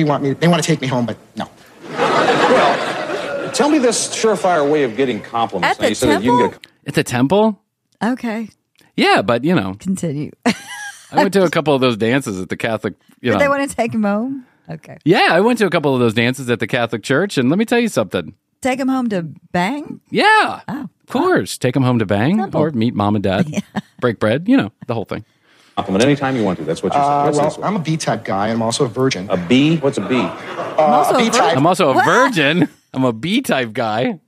[0.00, 0.32] They want me.
[0.32, 1.46] They want to take me home, but no.
[1.90, 5.78] Well, tell me this surefire way of getting compliments.
[5.78, 6.60] At Now, the you said that you can temple?
[6.62, 7.62] get At the temple?
[8.02, 8.48] Okay,
[8.96, 10.30] Yeah, but you know, continue.
[10.46, 10.54] I
[11.16, 12.94] went to a couple of those dances at the Catholic.
[13.20, 14.46] You know, Did they want to take him home?
[14.70, 17.50] Okay, yeah, I went to a couple of those dances at the Catholic Church, and
[17.50, 18.34] let me tell you something.
[18.62, 20.00] take him home to bang.
[20.10, 20.88] Yeah, Oh.
[20.88, 21.58] of course.
[21.58, 22.58] Take them home to bang Simple.
[22.62, 23.46] or meet mom and dad,
[24.00, 25.26] break bread, you know, the whole thing.
[25.76, 26.64] Compliment anytime you want to.
[26.64, 27.06] That's what you said.
[27.06, 27.66] Uh, What's well, this one?
[27.68, 29.28] I'm a B-type guy, and I'm also a virgin.
[29.30, 29.76] a B?
[29.78, 30.16] What's a B?
[30.16, 31.32] I'm also a B-type.
[31.42, 31.58] virgin.
[31.58, 32.68] I'm also a virgin.
[32.92, 34.18] I'm a B type guy.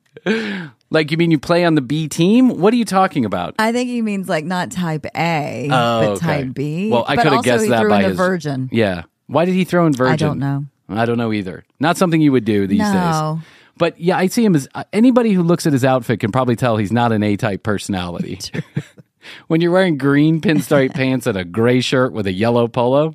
[0.90, 2.48] Like, you mean you play on the B team?
[2.60, 3.54] What are you talking about?
[3.58, 6.18] I think he means like not type A, Oh, but okay.
[6.44, 6.90] type B.
[6.90, 8.68] Well, I But could have also guessed he that threw by in a his virgin.
[8.72, 9.02] Yeah.
[9.26, 10.12] Why did he throw in virgin?
[10.12, 10.64] I don't know.
[10.88, 11.64] I don't know either.
[11.80, 13.38] Not something you would do these No.
[13.38, 13.46] days.
[13.78, 16.56] But yeah, I see him as uh, anybody who looks at his outfit can probably
[16.56, 18.38] tell he's not an A type personality.
[19.48, 23.14] when you're wearing green pinstripe pants and a gray shirt with a yellow polo,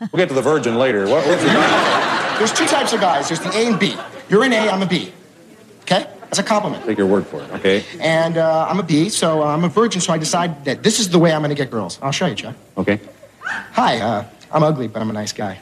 [0.00, 1.06] We'll get to the virgin later.
[1.06, 1.52] What, what's your
[2.38, 3.28] There's two types of guys.
[3.28, 3.96] There's the A and B.
[4.28, 5.12] You're an A, I'm a B.
[5.82, 6.08] Okay?
[6.20, 6.84] That's a compliment.
[6.84, 7.84] Take your word for it, okay?
[8.00, 10.98] And uh, I'm a B, so uh, I'm a virgin, so I decide that this
[10.98, 11.98] is the way I'm going to get girls.
[12.02, 12.56] I'll show you, Chuck.
[12.76, 13.00] Okay.
[13.42, 15.60] Hi, uh, I'm ugly, but I'm a nice guy.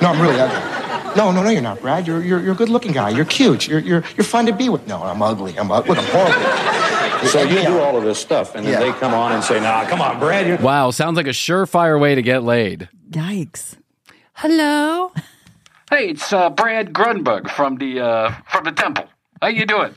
[0.00, 1.16] No, I'm really ugly.
[1.16, 2.06] No, no, no, you're not, Brad.
[2.06, 3.10] You're, you're, you're a good-looking guy.
[3.10, 3.66] You're cute.
[3.66, 4.86] You're, you're, you're fun to be with.
[4.86, 5.58] No, I'm ugly.
[5.58, 5.96] I'm ugly.
[5.96, 6.97] Look, I'm horrible.
[7.26, 8.78] So you do all of this stuff, and then Yeah.
[8.80, 10.46] they come on and say, nah, come on, Brad.
[10.46, 10.56] You're...
[10.58, 12.88] wow, sounds like a surefire way to get laid.
[13.10, 13.76] Yikes.
[14.34, 15.12] Hello.
[15.90, 19.06] Hey, it's uh, Brad Grunberg from the uh, from the temple.
[19.42, 19.94] How you doing?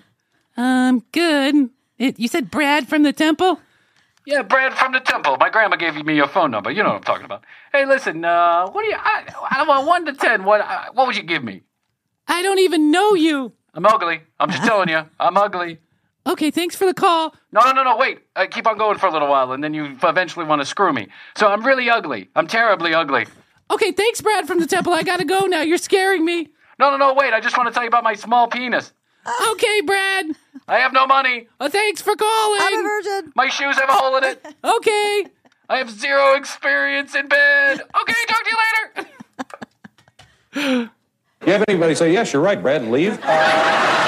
[0.58, 1.70] Um, good.
[1.98, 3.60] It, you said Brad from the temple?
[4.26, 5.38] Yeah, Brad from the temple.
[5.38, 6.72] My grandma gave me your phone number.
[6.72, 7.44] You know what I'm talking about.
[7.72, 8.24] Hey, listen.
[8.24, 8.96] Uh, what do you?
[8.98, 9.26] I,
[9.60, 10.44] I want one to ten.
[10.44, 10.62] What?
[10.62, 11.62] Uh, what would you give me?
[12.28, 13.52] I don't even know you.
[13.74, 14.22] I'm ugly.
[14.40, 15.04] I'm just telling you.
[15.20, 15.80] I'm ugly.
[16.28, 17.34] Okay, thanks for the call.
[17.52, 17.98] No, no, no, no.
[17.98, 18.20] Wait.
[18.36, 20.94] I keep on going for a little while, and then you eventually want to screw
[20.94, 21.08] me.
[21.36, 22.30] So I'm really ugly.
[22.36, 23.26] I'm terribly ugly.
[23.72, 24.94] Okay, thanks, Brad from the temple.
[24.94, 25.62] I gotta go now.
[25.62, 26.50] You're scaring me.
[26.80, 27.14] No, no, no.
[27.14, 27.34] Wait.
[27.34, 28.94] I just want to tell you about my small penis.
[29.52, 30.28] Okay, Brad.
[30.68, 31.48] I have no money.
[31.60, 32.60] Uh, thanks for calling.
[32.62, 33.32] I'm a virgin.
[33.36, 34.46] My shoes have a hole in it.
[34.64, 35.26] Okay.
[35.70, 37.82] I have zero experience in bed.
[38.02, 38.58] Okay, talk to you
[40.66, 40.90] later.
[41.44, 43.20] You have anybody say, yes, you're right, Brad, and leave?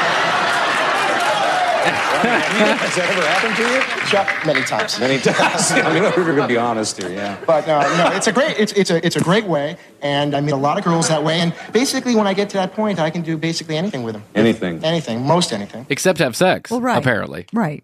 [1.83, 4.07] Has that ever happened to you?
[4.07, 4.99] Chuck, many times.
[4.99, 5.71] Many times.
[5.71, 7.37] I mean, we're going to be honest here, yeah.
[7.45, 10.41] But uh, no, it's a great, it's, it's, a, it's a great way, and I
[10.41, 11.39] meet a lot of girls that way.
[11.39, 14.23] And basically, when I get to that point, I can do basically anything with them.
[14.35, 14.83] Anything.
[14.83, 15.85] Anything, most anything.
[15.89, 16.71] Except have sex.
[16.71, 16.97] Well, right.
[16.97, 17.47] Apparently.
[17.53, 17.83] Right.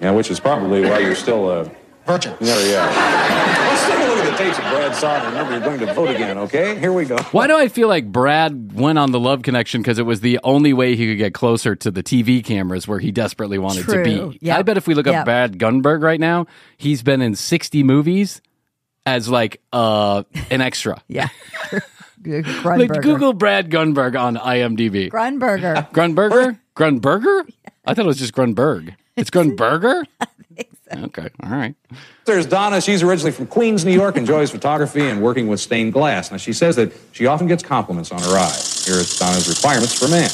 [0.00, 1.70] Yeah, which is probably why you're still a...
[2.06, 2.34] Virgin.
[2.40, 4.11] never, yeah.
[4.44, 6.10] Let's take a look at the tapes of Brad saw remember you're going to vote
[6.10, 6.78] again, okay?
[6.78, 7.16] Here we go.
[7.32, 10.40] Why do I feel like Brad went on the Love Connection because it was the
[10.44, 14.02] only way he could get closer to the TV cameras where he desperately wanted to
[14.02, 14.38] be?
[14.40, 14.58] Yep.
[14.58, 15.24] I bet if we look up Yep.
[15.24, 18.40] Brad Gunberg right now, he's been in 60 movies
[19.04, 21.02] as like uh an extra.
[21.08, 21.28] Yeah.
[22.24, 25.10] Like Google Brad Gunberg on IMDb.
[25.10, 25.90] Grunberger.
[25.90, 26.56] Grunberger?
[26.76, 27.50] Grunberger?
[27.84, 28.94] I thought it was just Grunberg.
[29.16, 30.04] It's Grunberger?
[30.94, 31.74] Okay, all right.
[32.26, 32.80] There's Donna.
[32.80, 36.30] She's originally from Queens, New York, enjoys photography and working with stained glass.
[36.30, 38.52] Now, she says that she often gets compliments on her eye.
[38.84, 40.30] Here is Donna's requirements for men.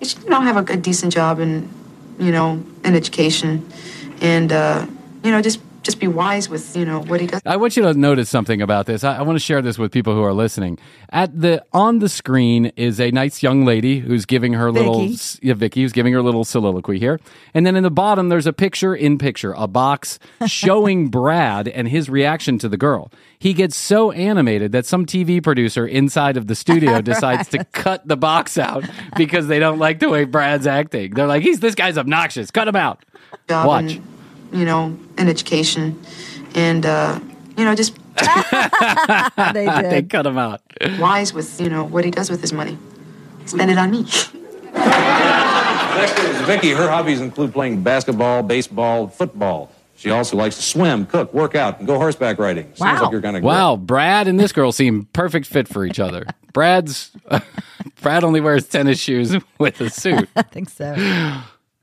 [0.00, 1.72] You should, you know, have a good, decent job and,
[2.18, 3.70] you know, an education,
[4.20, 4.86] and uh,
[5.22, 7.40] you know, just just be wise with, you know, what he does.
[7.44, 9.04] I want you to notice something about this.
[9.04, 10.78] I, I want to share this with people who are listening.
[11.10, 15.14] At the on the screen is a nice young lady who's giving her little Vicki.
[15.14, 17.20] s- yeah, Vicki who's giving her little soliloquy here,
[17.54, 21.88] and then in the bottom there's a picture in picture, a box showing Brad and
[21.88, 23.10] his reaction to the girl.
[23.38, 28.06] He gets so animated that some TV producer inside of the studio decides to cut
[28.06, 28.84] the box out
[29.16, 31.14] because they don't like the way Brad's acting.
[31.14, 32.50] They're like, "He's this guy's obnoxious.
[32.52, 33.04] Cut him out."
[33.48, 33.92] Job Watch.
[33.94, 34.08] And,
[34.52, 36.00] you know, an education,
[36.54, 37.18] and uh,
[37.56, 37.96] you know, just
[39.54, 40.60] They They cut him out.
[40.98, 42.76] wise with, you know, what he does with his money.
[43.46, 44.02] Spend it on me.
[44.74, 46.70] Next is Vicki.
[46.70, 49.70] Her hobbies include playing basketball, baseball, football.
[49.96, 52.64] She also likes to swim, cook, work out, and go horseback riding.
[52.68, 53.02] Seems Wow.
[53.02, 56.26] like you're kind of Wow, Brad and this girl seem perfect fit for each other.
[56.52, 57.12] Brad's
[58.02, 60.28] Brad only wears tennis shoes with a suit.
[60.34, 60.94] I think so.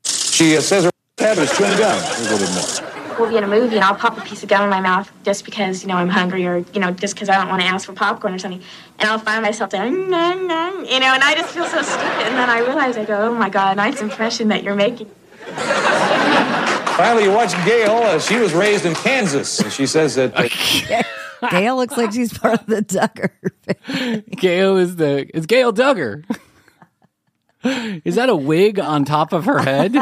[0.03, 2.01] She uh, says her habit is chewing gum.
[2.01, 3.19] Here's a little bit more.
[3.19, 5.12] we'll be in a movie and I'll pop a piece of gum in my mouth
[5.23, 7.67] just because, you know, I'm hungry or, you know, just because I don't want to
[7.67, 8.62] ask for popcorn or something.
[8.99, 12.05] And I'll find myself there, "Nah, nah," you know, and I just feel so stupid.
[12.27, 15.10] And then I realize, I go, oh my God, nice impression that you're making.
[16.97, 17.91] Finally, you watch Gail.
[17.91, 19.60] Uh, she was raised in Kansas.
[19.60, 20.49] And she says that uh,
[21.49, 24.25] Gail looks like she's part of the Duggar.
[24.38, 26.23] Gail is the it's Gail Duggar.
[27.63, 29.95] Is that a wig on top of her head?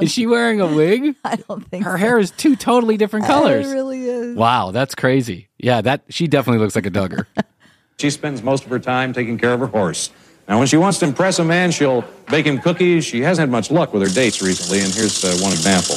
[0.00, 1.14] Is she wearing a wig?
[1.24, 1.96] I don't think Her so.
[1.96, 3.70] hair is two totally different colors.
[3.70, 4.36] It really is.
[4.36, 5.48] Wow, that's crazy.
[5.58, 7.26] Yeah, that she definitely looks like a Duggar.
[7.98, 10.10] she spends most of her time taking care of her horse.
[10.48, 13.04] Now, when she wants to impress a man, she'll bake him cookies.
[13.04, 15.94] She hasn't had much luck with her dates recently, and here's uh, one example.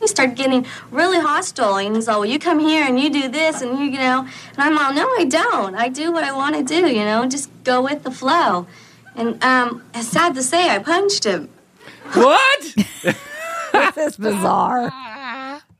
[0.00, 3.28] He started getting really hostile, and he's all, "Well, you come here and you do
[3.28, 5.74] this, and you, you know." And I'm all, "No, I don't.
[5.76, 6.88] I do what I want to do.
[6.88, 8.66] You know, just go with the flow."
[9.18, 11.48] And um, it's sad to say, I punched him.
[12.14, 12.62] What?
[13.02, 14.92] this is bizarre.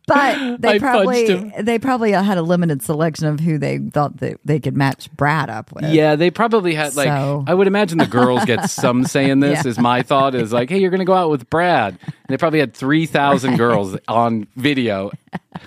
[0.08, 4.40] But they I probably they probably had a limited selection of who they thought that
[4.42, 5.84] they could match Brad up with.
[5.84, 9.40] Yeah, they probably had like So- I would imagine the girls get some say in
[9.40, 9.64] this.
[9.64, 9.70] Yeah.
[9.70, 11.98] Is my thought is like, hey, you're going to go out with Brad.
[12.02, 15.10] And they probably had three thousand girls on video,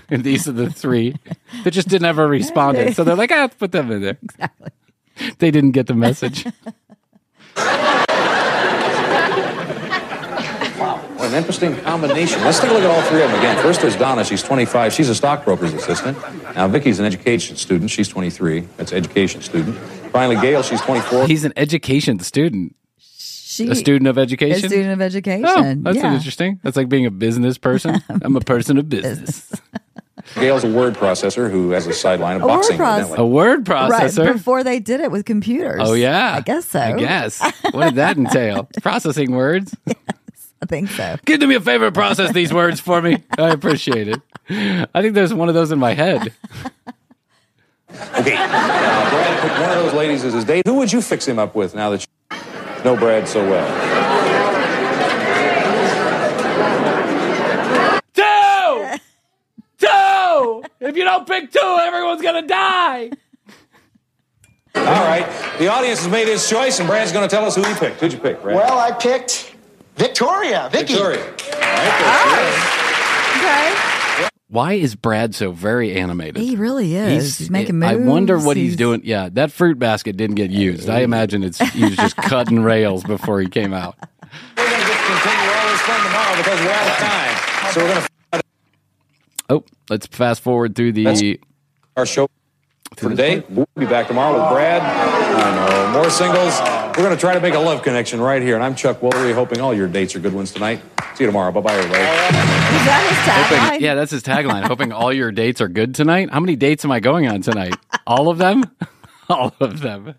[0.09, 1.15] and these are the three
[1.63, 2.95] that just didn't ever responded.
[2.95, 4.17] So they're like, ah, put them in there.
[4.23, 4.69] Exactly.
[5.37, 6.47] They didn't get the message.
[11.31, 12.41] an interesting combination.
[12.41, 13.61] Let's take a look at all three of them again.
[13.61, 14.23] First, there's Donna.
[14.23, 14.93] She's 25.
[14.93, 16.17] She's a stockbroker's assistant.
[16.55, 17.89] Now, Vicki's an education student.
[17.91, 18.61] She's 23.
[18.77, 19.75] That's education student.
[20.11, 20.61] Finally, Gail.
[20.63, 21.27] She's 24.
[21.27, 24.65] He's an education student, She a student of education.
[24.65, 25.45] a student of oh, education.
[25.47, 26.13] Oh, that's yeah.
[26.15, 26.59] interesting.
[26.63, 28.01] That's like being a business person.
[28.21, 29.51] I'm a person of business.
[30.35, 32.77] Gail's a word processor who has a sideline of A word boxing.
[32.77, 32.91] processor.
[32.99, 33.17] evidently.
[33.17, 34.33] A word Right processor.
[34.33, 35.81] before they did it with computers.
[35.83, 36.79] Oh yeah, I guess so.
[36.79, 37.41] I guess.
[37.71, 38.69] What did that entail?
[38.81, 39.75] Processing words.
[40.61, 41.17] I think so.
[41.25, 43.23] Can you do me a favor and process these words for me?
[43.37, 44.21] I appreciate it.
[44.93, 46.33] I think there's one of those in my head.
[48.15, 48.33] Okay.
[48.35, 50.65] Now, Brad picked one of those ladies as his date.
[50.65, 53.67] Who would you fix him up with now that you know Brad so well?
[58.13, 58.99] Two!
[59.77, 60.63] Two!
[60.79, 63.11] If you don't pick two, everyone's gonna die.
[64.75, 65.27] All right.
[65.59, 67.99] The audience has made his choice, and Brad's going to tell us who he picked.
[67.99, 68.55] Who'd you pick, Brad?
[68.55, 69.50] Well, I picked
[69.95, 70.93] Victoria, Vicki.
[70.93, 71.23] Victoria.
[71.23, 74.27] All right, Okay.
[74.49, 76.41] Why is Brad so very animated?
[76.41, 77.37] He really is.
[77.37, 77.91] He's, making moves.
[77.93, 79.01] I wonder what he's He's- doing.
[79.05, 80.89] Yeah, that fruit basket didn't get used.
[80.89, 83.95] I imagine it's he was just cutting rails before he came out.
[84.57, 87.71] We're going to get to continue all this fun tomorrow because we're out of time.
[87.73, 88.07] So we're going to
[89.49, 91.03] Oh, let's fast forward through the.
[91.05, 91.35] That's-
[91.97, 92.27] our show
[92.95, 93.43] for today.
[93.49, 94.81] We'll be back tomorrow with Brad.
[94.81, 95.55] I
[95.93, 95.99] know.
[95.99, 96.57] More singles.
[96.91, 98.55] We're going to try to make a love connection right here.
[98.55, 100.81] And I'm Chuck Woolery, hoping all your dates are good ones tonight.
[101.15, 101.49] See you tomorrow.
[101.53, 102.01] Bye bye, everybody.
[102.01, 103.63] Is that his tagline?
[103.69, 104.63] Hoping, yeah, that's his tagline.
[104.63, 106.29] Hoping all your dates are good tonight.
[106.31, 107.75] How many dates am I going on tonight?
[108.05, 108.65] All of them?
[109.29, 110.15] All of them.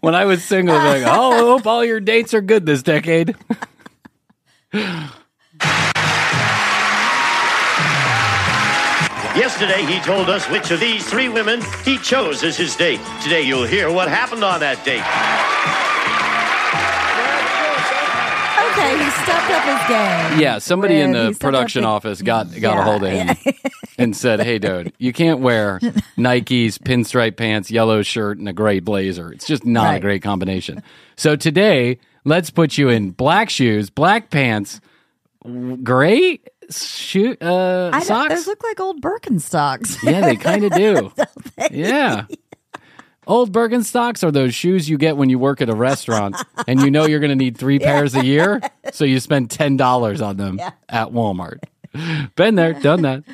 [0.00, 2.84] When I was single, I'm like, oh, I hope all your dates are good this
[2.84, 3.34] decade.
[9.38, 13.00] Yesterday, he told us which of these three women he chose as his date.
[13.22, 15.04] Today, you'll hear what happened on that date.
[18.72, 20.40] Okay, he stepped up his game.
[20.40, 23.10] Yeah, somebody in Brad, the he stepped production up office got got a hold of
[23.10, 23.36] him
[23.98, 25.78] and said, "Hey, dude, you can't wear
[26.18, 29.32] Nikes, pinstripe pants, yellow shirt, and a gray blazer.
[29.32, 30.02] It's just not a Right.
[30.02, 30.82] great combination."
[31.16, 34.80] So today, let's put you in black shoes, black pants,
[35.82, 36.40] gray
[36.70, 38.34] shoe uh, I socks.
[38.34, 40.02] those look like old Birkenstocks.
[40.02, 41.12] Yeah, they kind of do.
[41.70, 42.24] yeah.
[43.26, 46.34] Old Birkenstocks are those shoes you get when you work at a restaurant
[46.66, 48.60] and you know you're going to need three pairs a year.
[48.92, 51.58] So you spend $10 on them at Walmart.
[52.36, 53.24] Been there, done that.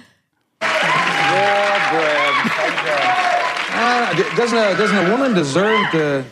[3.76, 6.24] Uh, d- doesn't, a, doesn't a woman deserve to,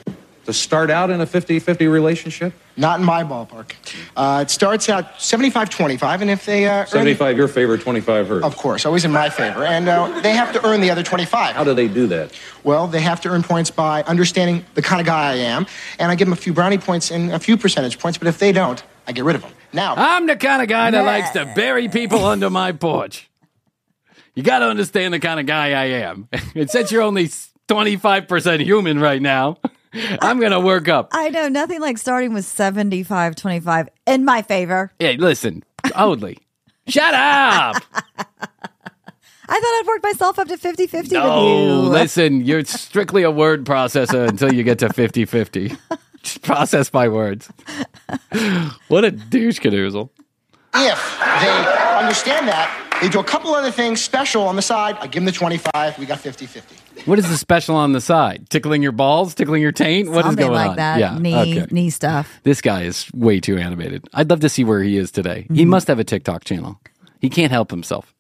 [0.45, 2.53] to start out in a 50 50 relationship?
[2.77, 3.73] Not in my ballpark.
[4.17, 6.67] Uh, it starts out 75 25, and if they.
[6.67, 8.43] Uh, earn- 75 your favor, 25 hers.
[8.43, 9.65] Of course, always in my favor.
[9.65, 11.55] And uh, they have to earn the other 25.
[11.55, 12.33] How do they do that?
[12.65, 15.67] Well, they have to earn points by understanding the kind of guy I am,
[15.99, 18.39] and I give them a few brownie points and a few percentage points, but if
[18.39, 19.53] they don't, I get rid of them.
[19.73, 23.29] Now, I'm the kind of guy that likes to bury people under my porch.
[24.35, 26.29] You got to understand the kind of guy I am.
[26.55, 27.29] And since you're only
[27.69, 29.59] 25% human right now,
[30.23, 31.09] I'm going to work up.
[31.13, 34.93] I know nothing like starting with 75 25 in my favor.
[34.99, 35.63] Hey, listen,
[35.97, 36.39] Oldly,
[36.89, 37.77] shut up.
[39.49, 41.89] I thought I'd worked myself up to 50 50 with No, you.
[41.91, 45.73] listen, you're strictly a word processor until you get to 50 50.
[46.23, 47.51] Just process my words.
[48.89, 50.09] What a douche canoozle.
[50.75, 52.71] if they understand that,
[53.03, 54.97] they do a couple other things special on the side.
[55.01, 55.99] I give them the 25.
[55.99, 57.03] We got 50 50.
[57.05, 58.49] What is the special on the side?
[58.49, 59.35] Tickling your balls?
[59.35, 60.09] Tickling your taint?
[60.09, 60.77] What is Something going like on?
[60.77, 61.01] that.
[61.01, 61.19] Yeah.
[61.19, 61.67] knee, okay.
[61.73, 62.41] knee stuff.
[62.45, 64.09] This guy is way too animated.
[64.15, 65.47] I'd love to see where he is today.
[65.49, 65.71] He mm-hmm.
[65.71, 66.81] must have a TikTok channel.
[67.21, 68.15] He can't help himself.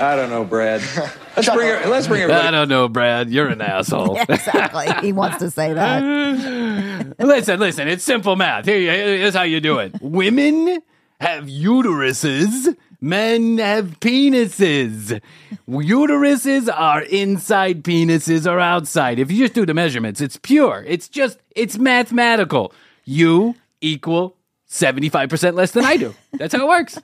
[0.00, 0.80] I don't know, Brad.
[1.36, 3.30] Let's bring her, let's bring I don't know, Brad.
[3.30, 4.18] You're an asshole.
[4.18, 4.88] exactly.
[5.00, 7.14] he wants to say that.
[7.18, 7.86] listen, listen.
[7.88, 8.64] It's simple math.
[8.66, 9.94] Here, here's how you do it.
[10.02, 10.82] Women
[11.20, 12.76] have uteruses.
[13.00, 15.20] Men have penises.
[15.66, 19.18] Uteruses are inside, penises are outside.
[19.18, 20.84] If you just do the measurements, it's pure.
[20.86, 22.74] It's just, it's mathematical.
[23.04, 24.36] You equal
[24.68, 26.14] 75% less than I do.
[26.34, 26.98] That's how it works.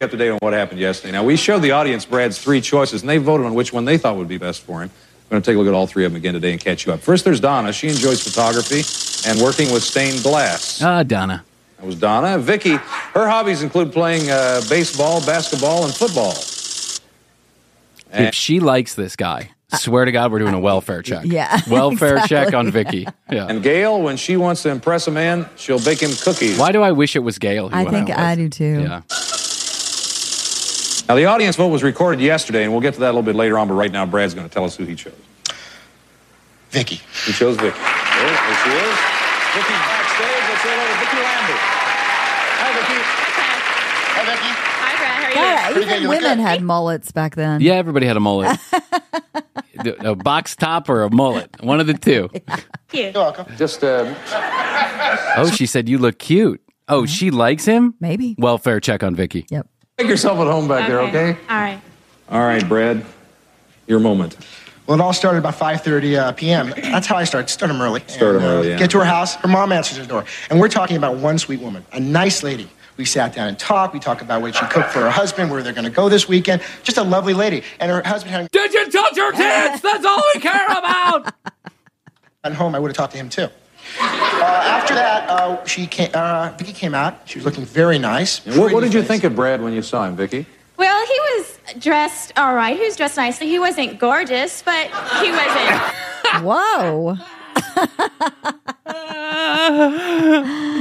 [0.00, 1.10] Up to date on what happened yesterday.
[1.10, 3.98] Now, we showed the audience Brad's three choices, and they voted on which one they
[3.98, 4.92] thought would be best for him.
[5.24, 6.86] We're going to take a look at all three of them again today and catch
[6.86, 7.00] you up.
[7.00, 7.72] First, there's Donna.
[7.72, 8.82] She enjoys photography
[9.28, 10.80] and working with stained glass.
[10.80, 11.44] Ah, Donna.
[11.78, 12.38] That was Donna.
[12.38, 16.30] Vicki, her hobbies include playing uh, baseball, basketball, and football.
[18.12, 21.24] If she likes this guy, swear to God, we're doing a welfare check.
[21.28, 23.08] Yeah, Welfare check on Vicki.
[23.28, 23.48] Yeah.
[23.48, 26.56] And Gail, when she wants to impress a man, she'll bake him cookies.
[26.56, 27.68] Why do I wish it was Gail?
[27.68, 28.82] who I think out I do too.
[28.82, 29.02] Yeah.
[31.08, 33.34] Now, the audience vote was recorded yesterday, and we'll get to that a little bit
[33.34, 35.14] later on, but right now, Brad's going to tell us who he chose.
[36.70, 36.96] Vicki.
[37.24, 37.78] He chose Vicki.
[37.78, 38.96] There, there she is.
[39.56, 40.44] Vicki's backstage.
[40.48, 41.62] Let's say hello to Vicki Lambert.
[42.60, 42.98] Hi, Vicki.
[44.12, 44.52] Hi, Vicki.
[44.52, 45.16] Hi, Brad.
[45.22, 45.34] How are you?
[45.34, 46.42] God, Pretty good, even you look women good.
[46.46, 47.60] had mullets back then.
[47.62, 48.58] Yeah, everybody had a mullet.
[50.00, 51.56] a box top or a mullet.
[51.62, 52.28] One of the two.
[52.88, 53.14] Cute.
[53.14, 53.46] You're welcome.
[53.56, 54.14] Just, uh,
[55.38, 56.60] Oh, she said you look cute.
[56.88, 57.94] Oh, she likes him?
[57.98, 58.34] Maybe.
[58.38, 59.46] Welfare check on Vicki.
[59.50, 59.66] Yep.
[59.98, 61.36] Make yourself at home back there, okay?
[61.50, 61.80] All right.
[62.30, 63.04] All right, Brad.
[63.86, 64.36] Your moment.
[64.86, 66.72] Well, it all started about 5:30 uh, p.m.
[66.76, 67.50] That's how I start.
[67.50, 68.00] Start them early.
[68.06, 68.78] Start 'em And, uh, early, yeah.
[68.78, 69.34] Get to her house.
[69.34, 72.68] Her mom answers the door, and we're talking about one sweet woman, a nice lady.
[72.96, 73.92] We sat down and talked.
[73.94, 76.26] We talked about what she cooked for her husband, where they're going to go this
[76.28, 76.62] weekend.
[76.82, 79.80] Just a lovely lady, and her husband hadn't Did you touch your kids?
[79.82, 81.32] That's all we care about.
[82.44, 82.74] At home.
[82.74, 83.48] I would have talked to him too.
[84.00, 86.10] Uh, after that, uh, she came.
[86.14, 87.20] Uh, Vicki came out.
[87.24, 88.44] She was looking very nice.
[88.44, 89.08] What, what pretty did you nice.
[89.08, 90.46] think of Brad when you saw him, Vicki?
[90.76, 92.76] Well, he was dressed all right.
[92.76, 93.48] He was dressed nicely.
[93.48, 94.86] He wasn't gorgeous, but
[95.20, 95.80] he wasn't.
[96.44, 97.16] Whoa.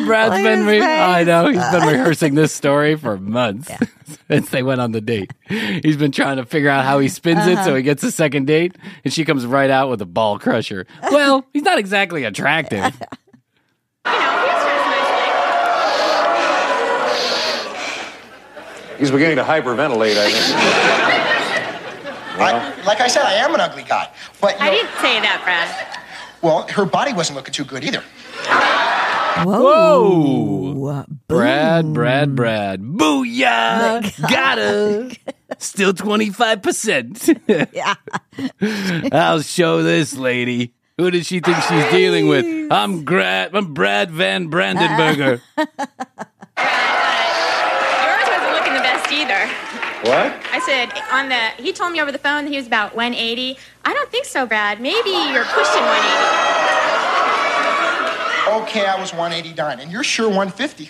[0.08, 3.70] Brad's Look at been re- I know he's been rehearsing this story for months
[4.30, 5.32] since they went on the date.
[5.48, 7.66] He's been trying to figure out how he spins it Uh-huh.
[7.66, 10.86] so he gets a second date, and she comes right out with a ball crusher.
[11.12, 12.78] Well, he's not exactly attractive.
[12.80, 12.94] You know,
[14.06, 14.58] he was.
[19.00, 20.56] He's beginning to hyperventilate, I think.
[22.40, 25.20] I, like I said, I am an ugly guy, but you I know, didn't say
[25.22, 25.97] that, Brad.
[26.42, 28.04] Well, her body wasn't looking too good either.
[29.44, 31.06] Whoa.
[31.28, 32.82] Brad, Brad, Brad.
[32.82, 34.30] Booyah!
[34.30, 35.16] Gotta!
[35.60, 37.70] Still 25%.
[37.74, 37.96] Yeah.
[39.12, 40.74] I'll show this lady.
[40.98, 42.72] Who does she think she's dealing with?
[42.72, 45.42] I'm Brad, I'm Brad Van Brandenburger.
[45.58, 45.68] Yours
[48.30, 49.87] wasn't looking the best either.
[50.04, 50.34] What?
[50.52, 51.50] I said on the.
[51.64, 53.58] He told me over the phone that he was about 180.
[53.84, 54.80] I don't think so, Brad.
[54.80, 58.64] Maybe you're pushing 180.
[58.64, 60.90] Okay, I was 189, and you're sure 150.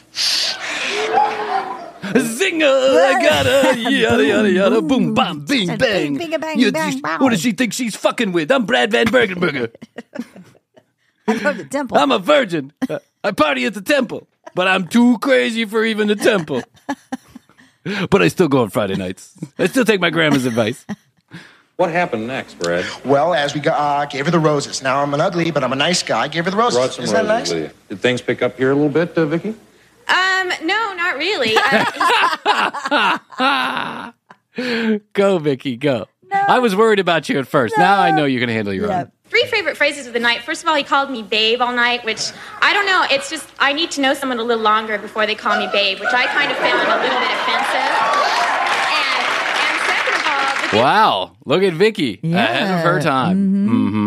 [2.13, 2.65] Zinger!
[2.65, 6.17] I gotta yada yada yada boom bam bing Bing, bang.
[6.17, 7.17] bing, a bang, You- bang, you- bow.
[7.17, 8.51] Who does she think she's fucking with?
[8.51, 9.71] I'm Brad Van Brandenburger.
[11.27, 11.97] I go to the temple.
[11.97, 12.71] I'm a virgin.
[13.23, 16.63] I party at the temple, but I'm too crazy for even the temple.
[18.09, 19.33] But I still go on Friday nights.
[19.57, 20.85] I still take my grandma's advice.
[21.77, 22.85] What happened next, Brad?
[23.05, 24.81] Well, as we got, uh, gave her the roses.
[24.81, 26.27] Now I'm an ugly, but I'm a nice guy.
[26.27, 26.77] Gave her the roses.
[26.79, 27.61] Brought some Isn't that roses nice?
[27.61, 27.77] with you.
[27.89, 29.49] Did things pick up here a little bit, uh, Vicki?
[29.49, 31.53] Um, no, not really.
[31.55, 33.19] Uh,
[35.13, 36.07] Go, Vicki, go.
[36.31, 37.77] I was worried about you at first.
[37.77, 39.11] Now I know you can handle your own.
[39.29, 40.41] Three favorite phrases of the night.
[40.43, 43.05] First of all, he called me babe all night, which I don't know.
[43.11, 45.99] It's just I need to know someone a little longer before they call me babe,
[45.99, 47.91] which I kind of found a little bit offensive.
[48.95, 49.23] And,
[49.67, 53.37] and second of all, Wow, look at Vicki ahead of her time.
[53.37, 54.06] Mm-hmm.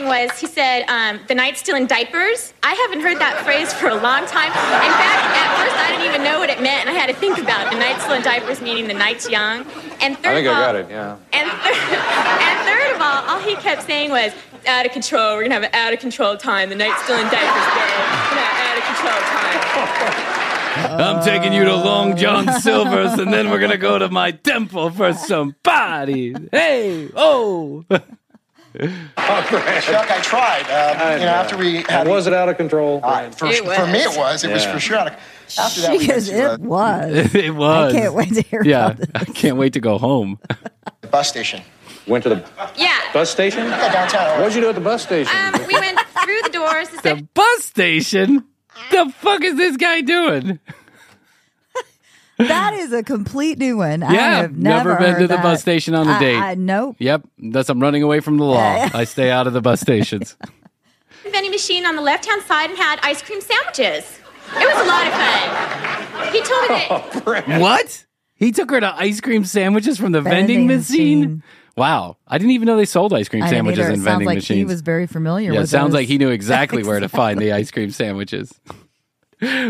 [0.00, 3.72] kept was he said, um, "The night's still in diapers." I haven't heard that phrase
[3.72, 4.48] for a long time.
[4.48, 7.14] In fact, at first I didn't even know what it meant, and I had to
[7.14, 7.72] think about it.
[7.72, 9.66] The night's still in diapers, meaning the night's young.
[10.00, 11.16] And third I think of I got it, yeah.
[11.32, 11.76] And, th-
[12.46, 14.32] and third of all, all he kept saying was,
[14.66, 15.36] out of control.
[15.36, 16.68] We're gonna have an out of control time.
[16.68, 17.88] The night's still in diapers, babe.
[17.88, 20.26] We're gonna have out of control time."
[20.70, 24.90] I'm taking you to Long John Silver's, and then we're gonna go to my temple
[24.90, 26.36] for some parties.
[26.52, 27.84] Hey, oh.
[28.80, 30.62] Chuck, I tried.
[30.70, 33.00] Um, you know, after we had was it out of control?
[33.02, 34.16] Uh, for, for me, it was.
[34.16, 34.44] was.
[34.44, 34.96] It was for sure.
[34.98, 35.12] Out of,
[35.58, 37.34] after that, we She to uh, it was.
[37.34, 37.94] it was.
[37.94, 39.08] I can't wait to hear Yeah, about this.
[39.14, 40.38] I can't wait to go home.
[41.00, 41.62] the bus station.
[42.06, 42.44] Went to the
[42.76, 42.96] Yeah.
[43.12, 43.66] bus station?
[43.66, 44.38] Yeah, downtown.
[44.40, 45.36] What'd you do at the bus station?
[45.36, 46.88] Um, we went through the doors.
[46.90, 48.44] The The bus station?
[48.92, 50.60] The fuck is this guy doing?
[52.48, 54.02] That is a complete new one.
[54.02, 55.42] I Yeah, have never, been to the that.
[55.42, 56.36] bus station on a I- date.
[56.38, 56.96] I, nope.
[56.98, 58.88] Yep, thus I'm running away from the law.
[58.94, 60.36] I stay out of the bus stations.
[61.30, 64.18] vending machine on the left-hand side and had ice cream sandwiches.
[64.56, 66.32] It was a lot of fun.
[66.32, 67.46] He told me that.
[67.56, 68.06] Oh, what?
[68.34, 71.20] He took her to ice cream sandwiches from the vending, Vending machine?
[71.20, 71.42] machine.
[71.76, 74.56] Wow, I didn't even know they sold ice cream I sandwiches in vending like machines.
[74.58, 76.00] he was very familiar yeah, it sounds those.
[76.00, 78.52] like he knew exactly where to find the ice cream sandwiches.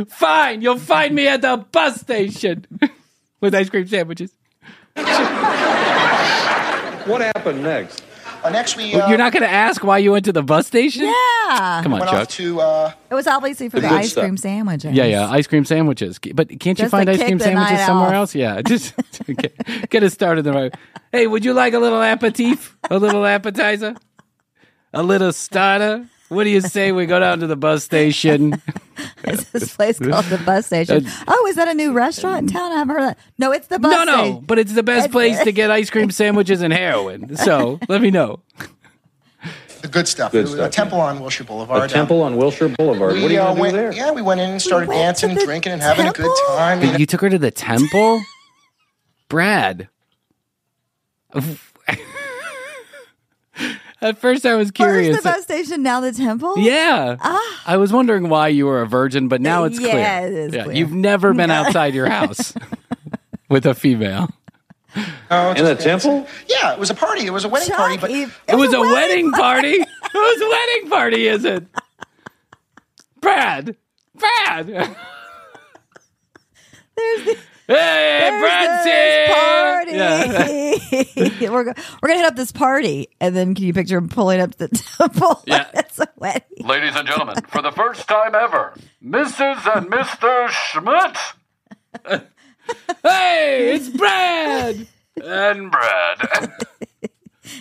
[0.09, 2.66] Fine, you'll find me at the bus station
[3.41, 4.33] with ice cream sandwiches.
[7.07, 8.03] what happened next?
[8.43, 8.95] Uh, next, we.
[8.95, 11.03] Well, Uh, You're not going to ask why you went to the bus station?
[11.05, 11.81] Yeah.
[11.83, 12.21] Come on, went Chuck.
[12.23, 12.61] off to.
[12.61, 14.23] Uh, It was obviously for The the, ice stuff.
[14.25, 14.93] cream sandwiches.
[14.95, 16.18] Yeah, yeah, ice cream sandwiches.
[16.35, 18.14] But can't you find ice cream sandwiches somewhere off.
[18.14, 18.35] else?
[18.35, 18.95] Yeah, just
[19.27, 20.75] get, get us started the right.
[21.12, 22.77] Hey, would you like a little aperitif?
[22.91, 23.95] A little appetizer?
[24.95, 26.07] A little starter?
[26.31, 28.62] What do you say we go down to the bus station?
[29.24, 31.05] Is this place called the bus station?
[31.05, 32.72] Uh, oh, is that a new restaurant in uh, town?
[32.72, 33.18] I haven't heard of that.
[33.39, 34.45] No, it's the bus no, no, station.
[34.47, 37.35] but it's the best place to get ice cream sandwiches and heroin.
[37.37, 38.41] So let me know.
[39.81, 40.33] the good stuff.
[40.33, 41.91] Good stuff, a temple um, on Wilshire Boulevard.
[41.91, 43.14] A temple on Wilshire Boulevard.
[43.14, 43.93] We, what are you uh, going to do there?
[43.93, 46.31] Yeah, we went in and started went to dancing, the drinking, and having a good
[46.49, 46.83] time.
[46.83, 46.99] You know?
[46.99, 48.22] You took her to the temple?
[49.28, 49.89] Brad.
[54.03, 55.16] At first, I was curious.
[55.16, 56.59] First the bus station, now the temple.
[56.59, 57.16] Yeah.
[57.20, 57.62] ah.
[57.66, 59.94] I was wondering why you were a virgin, but now it's clear.
[59.94, 60.72] Yeah, it is clear.
[60.74, 62.55] You've never been outside your house
[63.51, 64.30] with a female.
[65.30, 66.11] Oh, In just a dancing.
[66.12, 66.30] temple?
[66.48, 67.26] Yeah, it was a party.
[67.26, 69.78] It was a wedding Chuck, party, but you- It was a wedding party.
[69.78, 71.64] Whose wedding party is it?
[73.20, 73.76] Brad.
[74.14, 74.66] Brad.
[76.96, 77.36] There's the,
[77.71, 79.29] Hey, Brad's here.
[79.29, 79.93] party.
[79.93, 81.51] Yeah.
[81.53, 84.41] we're, go- we're gonna hit up this party, and then can you picture him pulling
[84.41, 85.41] up to the temple?
[85.47, 85.68] Yeah.
[85.75, 86.43] it's a wedding.
[86.66, 89.77] Ladies and gentlemen, for the first time ever, Mrs.
[89.77, 90.49] and Mr.
[90.49, 91.16] Schmidt.
[93.05, 94.87] hey, it's Brad.
[95.23, 96.53] And Brad.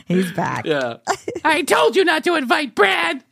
[0.06, 0.66] He's back.
[0.66, 0.98] yeah.
[1.44, 3.24] I told you not to invite Brad.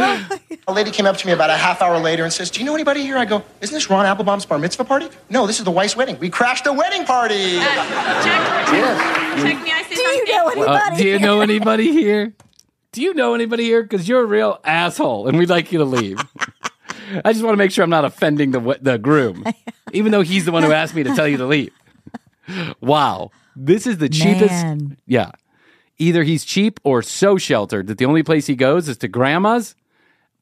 [0.00, 2.66] A lady came up to me about a half hour later and says, "Do you
[2.66, 5.64] know anybody here?" I go, "Isn't this Ron Applebaum's bar mitzvah party?" No, this is
[5.64, 6.18] the Weiss wedding.
[6.18, 7.58] We crashed a wedding party.
[7.58, 7.88] Chuck,
[8.66, 10.70] Chuck, may I say Do you know anybody?
[10.70, 12.34] Uh, do you know anybody here?
[12.92, 13.82] Do you know anybody here?
[13.82, 16.18] Because you're a real asshole, and we'd like you to leave.
[17.24, 19.44] I just want to make sure I'm not offending the the groom,
[19.92, 21.72] even though he's the one who asked me to tell you to leave.
[22.80, 24.50] Wow, this is the cheapest.
[24.50, 24.96] Man.
[25.06, 25.30] Yeah,
[25.98, 29.74] either he's cheap or so sheltered that the only place he goes is to grandma's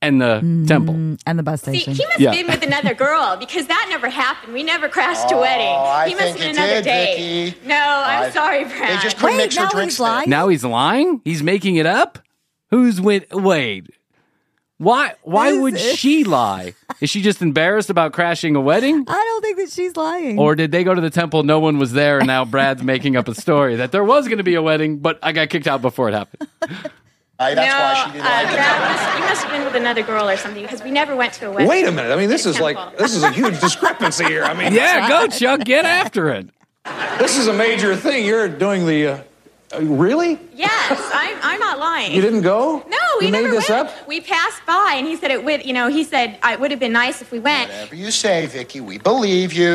[0.02, 0.94] and the temple.
[0.94, 1.94] Mm, and the bus station.
[1.94, 2.32] See, he must Yeah.
[2.32, 4.52] have been with another girl because that never happened.
[4.52, 5.66] We never crashed a Oh, wedding.
[5.66, 7.44] I he must think have been it another did, date.
[7.54, 7.68] Vicki.
[7.68, 8.98] No, I'm I- sorry, Brad.
[8.98, 9.94] They just couldn't Wait, mix her now drinks.
[9.94, 10.30] he's lying?
[10.30, 11.20] Now he's lying.
[11.24, 12.18] He's making it up.
[12.70, 13.32] Who's with?
[13.32, 13.86] Wait,
[14.78, 15.14] why?
[15.22, 16.74] Why Is would it- she lie?
[17.00, 19.04] Is she just embarrassed about crashing a wedding?
[19.08, 20.38] I don't think that she's lying.
[20.38, 21.42] Or did they go to the temple?
[21.44, 24.38] No one was there, and now Brad's making up a story that there was going
[24.38, 26.48] to be a wedding, but I got kicked out before it happened.
[27.40, 28.52] Aye, that's no, why she didn't uh, like it.
[28.54, 31.46] Brad, you must have been with another girl or something because we never went to
[31.46, 31.68] a wedding.
[31.68, 32.10] Wait a minute.
[32.12, 34.42] I mean, this at is like this is a huge discrepancy here.
[34.42, 36.48] I mean, Yeah, go Chuck, get after it.
[37.18, 38.24] this is a major thing.
[38.26, 39.06] You're doing the.
[39.06, 39.22] Uh,
[39.74, 40.38] uh, really?
[40.54, 42.12] Yes, I'm, I'm not lying.
[42.14, 42.82] You didn't go?
[42.88, 43.88] No, we you never made this went.
[43.88, 44.08] up.
[44.08, 45.64] We passed by, and he said it would.
[45.64, 47.70] You know, he said it would have been nice if we went.
[47.70, 49.68] Whatever you say, Vicki, we believe you.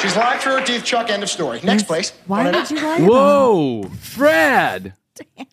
[0.00, 1.10] She's lying through her teeth, Chuck.
[1.10, 1.60] End of story.
[1.62, 2.12] Next place.
[2.26, 2.76] Why Wanna would know?
[2.76, 2.96] you lie?
[2.96, 3.82] about Whoa,
[5.14, 5.48] Brad.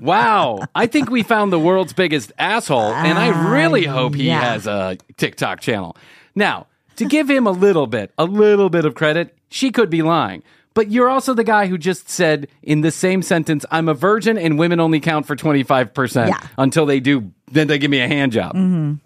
[0.00, 4.26] Wow, I think we found the world's biggest asshole, and I really um, hope he
[4.26, 4.40] yeah.
[4.40, 5.96] has a TikTok channel.
[6.34, 10.02] Now, to give him a little bit, a little bit of credit, she could be
[10.02, 10.42] lying.
[10.74, 14.36] But you're also the guy who just said in the same sentence, I'm a virgin
[14.36, 16.40] and women only count for 25% Yeah.
[16.58, 18.56] until they do, then they give me a hand job.
[18.56, 19.00] I'm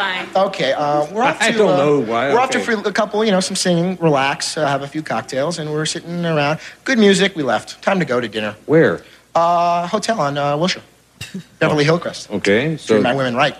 [0.00, 0.46] not lying.
[0.48, 1.44] Okay, uh, we're off to.
[1.44, 2.64] I don't uh, know why, We're off to okay.
[2.64, 5.86] free, a couple, you know, some singing, relax, uh, have a few cocktails, and we're
[5.86, 6.60] sitting around.
[6.84, 7.36] Good music.
[7.36, 7.80] We left.
[7.82, 8.56] Time to go to dinner.
[8.66, 9.02] Where?
[9.34, 10.82] Uh, hotel on uh, Wilshire,
[11.58, 12.30] Beverly Hillcrest.
[12.30, 13.56] Okay, Treat so my women right.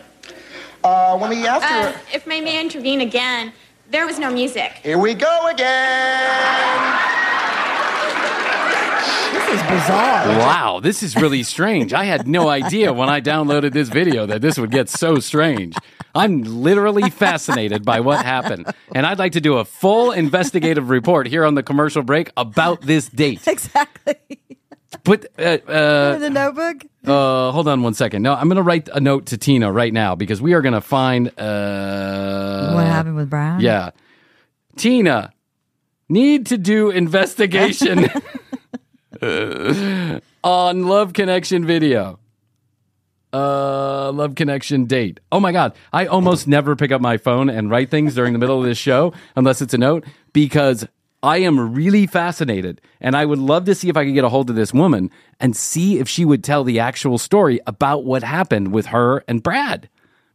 [0.83, 3.53] Uh, when we after, Uh, if I may intervene again,
[3.91, 4.73] there was no music.
[4.83, 6.97] here we go again.
[9.47, 10.39] This is bizarre.
[10.39, 11.93] Wow, this is really strange.
[11.93, 15.75] I had no idea when I downloaded this video that this would get so strange.
[16.15, 18.73] I'm literally fascinated by what happened.
[18.95, 22.83] And I'd like to do a full investigative report here on the commercial break about
[22.83, 23.47] this date.
[23.47, 24.17] Exactly.
[25.05, 26.85] But uh, uh, In the notebook.
[27.07, 28.23] uh, hold on one second.
[28.23, 30.75] No, I'm going to write a note to Tina right now because we are going
[30.75, 31.29] to find.
[31.39, 33.61] Uh, what happened with Brown?
[33.61, 33.91] Yeah.
[34.77, 35.33] Tina,
[36.09, 38.09] need to do investigation
[40.45, 42.19] on Love Connection video.
[43.33, 45.21] Uh, Love Connection date.
[45.31, 45.75] Oh my God.
[45.93, 48.79] I almost never pick up my phone and write things during the middle of this
[48.79, 50.87] show unless it's a note because
[51.23, 54.31] I am really fascinated and I would love to see if I could get a
[54.31, 58.23] hold of this woman and see if she would tell the actual story about what
[58.23, 59.89] happened with her and Brad.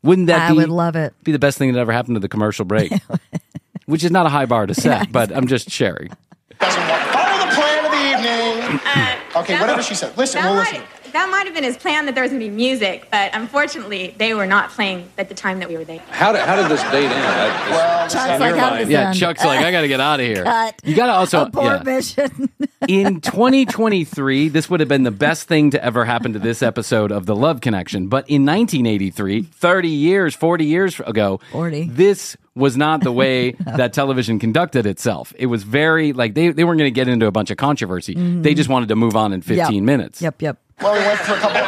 [0.03, 1.15] Wouldn't that I be, would love it.
[1.23, 2.93] be the best thing that ever happened to the commercial break?
[3.87, 6.11] Which is not a high bar to set, but I'm just sharing.
[6.59, 8.54] Doesn't want follow the plan of the evening.
[8.65, 10.17] Uh, Okay, that- whatever she said.
[10.17, 11.11] Listen, that we'll might- listen.
[11.13, 14.15] that might have been his plan that there was going to be music, but unfortunately,
[14.17, 15.99] they were not playing at the time that we were there.
[16.09, 17.13] How did, how did this date end?
[17.13, 18.79] I- Well, Chuck's like, how mind.
[18.79, 19.17] did Yeah, end?
[19.17, 20.43] Chuck's like, I got to get out of here.
[20.43, 20.75] Cut.
[20.83, 21.83] You got to also Abort yeah.
[21.83, 22.49] mission.
[22.87, 27.11] in 2023, this would have been the best thing to ever happen to this episode
[27.11, 28.07] of The Love Connection.
[28.07, 31.89] But in 1983, 30 years, 40 years ago, 40.
[31.89, 35.33] this was not the way that television conducted itself.
[35.37, 38.13] It was very, like, they, they weren't going to get into a bunch of controversy.
[38.15, 39.73] They just wanted to move on in 15 Mm-hmm.
[39.75, 39.83] Yep.
[39.83, 40.21] minutes.
[40.21, 40.57] Yep, yep.
[40.81, 41.61] well, we went for a couple.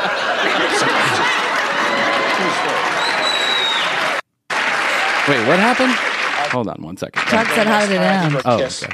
[5.27, 5.91] Wait, what happened?
[6.53, 7.21] Hold on one second.
[7.23, 8.41] Chuck said, how did it end?
[8.45, 8.88] Oh, okay.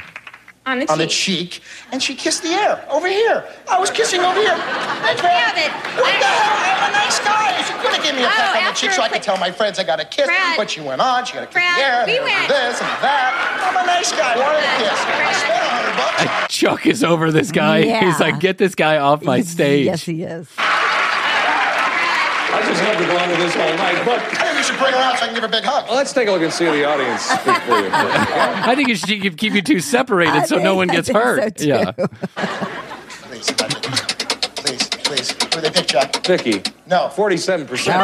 [0.66, 1.50] On the on the cheek.
[1.50, 1.62] cheek,
[1.92, 3.44] and she kissed the air over here.
[3.68, 4.54] I was kissing over here.
[4.56, 6.80] Hey, Brad, Yeah, but what the hell?
[6.80, 7.52] I'm a nice guy.
[7.58, 9.36] You could have given me a Oh, peck on the cheek so I could tell
[9.36, 10.24] my friends I got a kiss.
[10.24, 10.56] Brad.
[10.56, 11.26] But she went on.
[11.26, 12.00] She got a kiss Brad, the air.
[12.00, 13.60] and we then went- This and that.
[13.60, 14.36] I'm a nice guy.
[14.40, 14.98] Wanted a kiss.
[15.04, 15.96] I spent a hundred
[16.40, 16.48] bucks.
[16.54, 17.80] Chuck is over this guy.
[17.80, 18.00] Yeah.
[18.06, 19.84] He's like, get this guy off my stage.
[19.84, 20.48] Yes, he is.
[20.56, 24.02] I just had to go on with this all night.
[24.06, 25.64] But I think we should bring her out so I can give her a big
[25.64, 25.90] hug.
[25.90, 27.88] let's take a look and see the audience speak for you.
[27.92, 31.08] I think it should keep keep you two separated so no think- one I gets
[31.08, 31.56] think so, hurt.
[31.56, 31.68] too.
[31.68, 31.92] yeah.
[31.92, 33.50] Please,
[34.56, 35.30] please, please.
[35.54, 36.24] Who they pick, Jack?
[36.26, 37.10] Vicki, No.
[37.14, 37.94] 47% picks Vicki.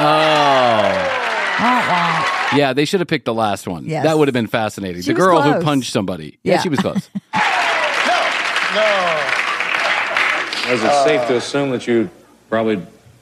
[0.00, 1.14] Oh.
[1.60, 2.24] Wah, wah.
[2.56, 3.84] Yeah, they should have picked the last one.
[3.84, 4.04] Yes.
[4.04, 5.02] That would have been fascinating.
[5.02, 5.64] She the was girl who close.
[5.64, 6.38] punched somebody.
[6.44, 6.60] Yeah, Yeah.
[6.62, 7.10] she was close.
[7.34, 8.80] No.
[8.82, 10.74] No.
[10.74, 12.08] Is it safe to assume that you
[12.50, 12.80] probably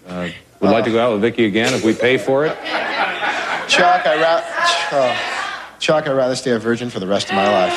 [0.08, 0.28] uh,
[0.60, 2.56] would like to go out with Vicki again if we pay for it?
[3.68, 4.42] Chuck, I ra-
[4.92, 5.16] oh.
[5.78, 7.72] Chuck, I'd rather stay a virgin for the rest of my life.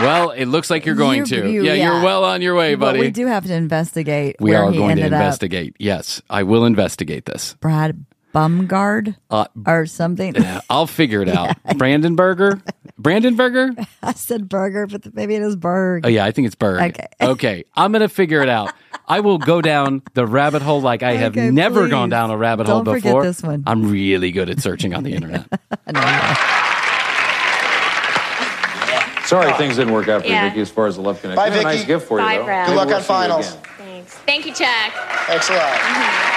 [0.00, 1.50] well, it looks like you're going You- to.
[1.50, 1.84] you- yeah, yeah.
[1.92, 3.00] you're well on your way, But buddy.
[3.00, 5.20] we do have to investigate We where are he going to ended up.
[5.22, 5.74] investigate.
[5.78, 7.56] Yes, I will investigate this.
[7.60, 10.34] Brad Bumgard Uh, or something.
[10.70, 11.56] I'll figure it out.
[11.78, 12.60] Brandon Berger?
[12.98, 13.72] Brandon Berger?
[14.02, 16.06] I said burger, but maybe it is Berg.
[16.06, 16.82] Oh, yeah, I think it's Berg.
[16.94, 17.06] Okay.
[17.20, 17.64] Okay.
[17.74, 18.72] I'm going to figure it out.
[19.08, 21.90] I will go down the rabbit hole like I have Okay, never please.
[21.90, 23.22] gone down a rabbit Don't hole forget before.
[23.24, 23.62] this one.
[23.66, 25.46] I'm really good at searching on the internet.
[29.26, 30.44] Sorry things didn't work out for Yeah.
[30.44, 31.36] you, Vicki, as far as the love connection.
[31.36, 32.44] Bye, We have a nice gift for Bye, you, though.
[32.44, 32.68] Brad.
[32.68, 33.56] Good luck we'll on finals.
[33.76, 34.14] Thanks.
[34.18, 34.92] Thank you, Chuck.
[35.26, 36.32] Thanks a lot.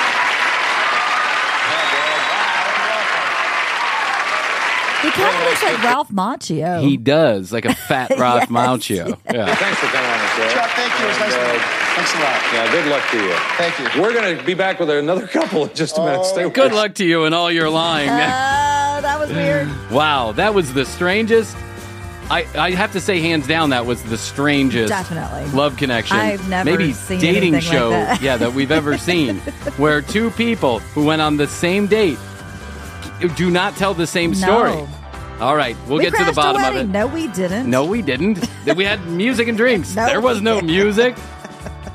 [5.02, 6.82] He kind of looks like Ralph Macchio.
[6.82, 9.18] He does, like a fat Ralph Macchio.
[9.34, 9.54] Yeah.
[9.56, 10.50] Thank you for coming on the show.
[10.54, 11.06] Chuck, thank you.
[11.06, 11.60] It was nice to meet you.
[11.60, 12.54] Uh, thanks a lot.
[12.54, 13.34] Yeah, good luck to you.
[13.58, 14.02] Thank you.
[14.02, 16.26] We're going to be back with another couple in just a minute.
[16.26, 16.76] Stay with Good us.
[16.76, 18.10] luck to you and all your lying.
[18.10, 18.14] Oh,
[19.02, 19.68] that was weird.
[19.91, 21.56] wow, that was the strangest.
[22.32, 25.45] I, I have to say, hands down, that was the strangest Definitely.
[25.58, 26.18] love connection.
[26.18, 28.22] I've never maybe seen dating anything like show, that.
[28.22, 29.38] yeah, that we've ever seen,
[29.78, 32.20] where two people who went on the same date
[33.28, 34.72] do not tell the same story.
[34.72, 34.88] No.
[35.39, 36.88] All right, we'll we get to the bottom of it.
[36.88, 37.70] No, we didn't.
[37.70, 38.45] No, we didn't.
[38.76, 39.95] we had music and drinks.
[39.99, 41.17] No, there was no music.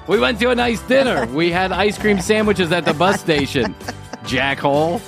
[0.06, 1.26] We went to a nice dinner.
[1.26, 3.74] We had ice cream sandwiches at the bus station.
[4.24, 5.00] Jackhole.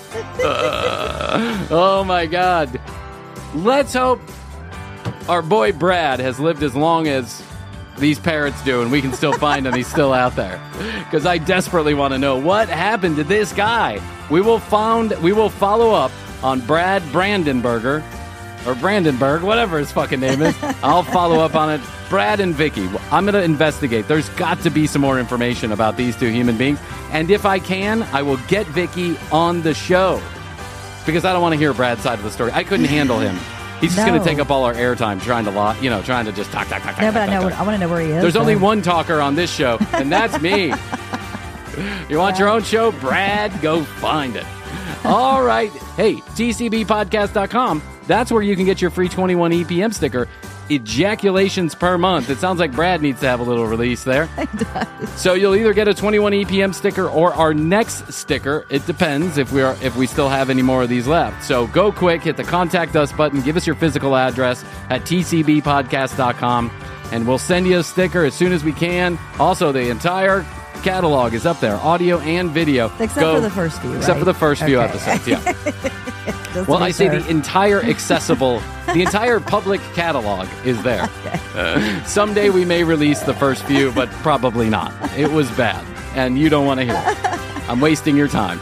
[0.42, 2.80] Uh, oh my God.
[3.54, 4.20] Let's hope
[5.28, 7.42] our boy Brad has lived as long as
[7.98, 9.74] these parrots do and we can still find him.
[9.74, 10.60] He's still out there.
[11.04, 14.00] Because I desperately want to know what happened to this guy.
[14.30, 18.02] We will found we will follow up on Brad Brandenberger
[18.66, 20.56] or Brandenburg, whatever his fucking name is.
[20.82, 21.80] I'll follow up on it.
[22.08, 24.08] Brad and Vicki, I'm going to investigate.
[24.08, 26.78] There's got to be some more information about these two human beings.
[27.10, 30.20] And if I can, I will get Vicki on the show
[31.04, 32.52] because I don't want to hear Brad's side of the story.
[32.52, 33.36] I couldn't handle him.
[33.80, 36.24] He's just going to take up all our airtime trying to, lo- you know, trying
[36.24, 37.02] to just talk, talk, talk, talk.
[37.02, 37.48] No, but I know.
[37.50, 37.58] talk.
[37.58, 38.22] I want to know where he is.
[38.22, 40.72] There's only one talker on this show, and that's me.
[42.08, 42.92] you want your own show?
[42.92, 44.46] Brad, go find it.
[45.04, 45.70] All right.
[45.96, 47.82] Hey, tcbpodcast.com.
[48.06, 50.28] That's where you can get your free 21 EPM sticker.
[50.68, 52.30] Ejaculations per month.
[52.30, 54.28] It sounds like Brad needs to have a little release there.
[55.16, 58.66] So you'll either get a 21 EPM sticker or our next sticker.
[58.68, 61.42] It depends if we are if we still have any more of these left.
[61.42, 66.70] So go quick, hit the contact us button, give us your physical address at tcbpodcast.com
[67.12, 69.18] and we'll send you a sticker as soon as we can.
[69.38, 70.44] Also, the entire
[70.90, 72.86] catalog is up there, audio and video.
[73.00, 74.88] Except Go- for the first few, Except for the first few Okay.
[74.88, 75.92] episodes, yeah.
[76.66, 78.62] Well, I say the entire accessible,
[78.94, 81.06] the entire public catalog is there.
[81.54, 84.90] Uh, someday we may release the first few, but probably not.
[85.18, 85.84] It was bad,
[86.16, 87.68] and you don't want to hear it.
[87.68, 88.58] I'm wasting your time.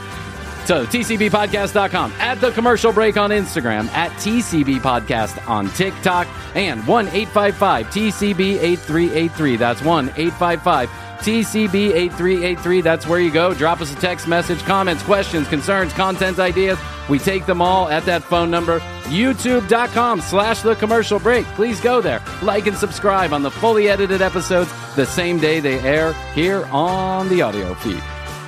[0.65, 7.09] So, tcbpodcast.com, at the commercial break on Instagram, at TCB Podcast on TikTok, and 1
[7.09, 9.57] 855 TCB 8383.
[9.57, 12.83] That's 1 855 TCB8383.
[12.83, 13.55] That's where you go.
[13.55, 16.79] Drop us a text message, comments, questions, concerns, content ideas.
[17.09, 18.81] We take them all at that phone number.
[19.05, 21.45] YouTube.com slash the commercial break.
[21.49, 22.23] Please go there.
[22.43, 27.29] Like and subscribe on the fully edited episodes the same day they air here on
[27.29, 28.03] the audio feed.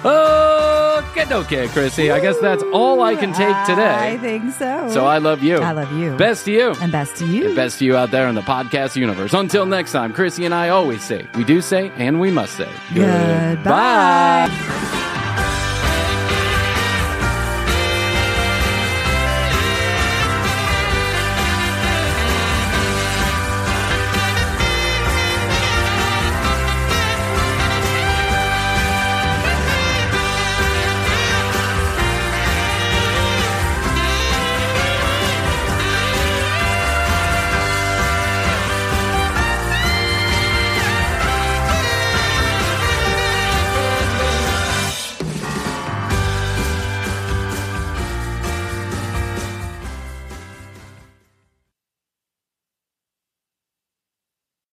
[0.07, 2.13] Okay, okay, Krissy.
[2.13, 4.13] I guess that's all I can take today.
[4.13, 4.89] I think so.
[4.91, 5.59] So I love you.
[5.59, 6.17] I love you.
[6.17, 6.75] Best to you.
[6.81, 7.49] And best to you.
[7.49, 9.33] And best to you out there in the podcast universe.
[9.35, 12.69] Until next time, Krissy and I always say, we do say, and we must say,
[12.95, 14.49] Goodbye.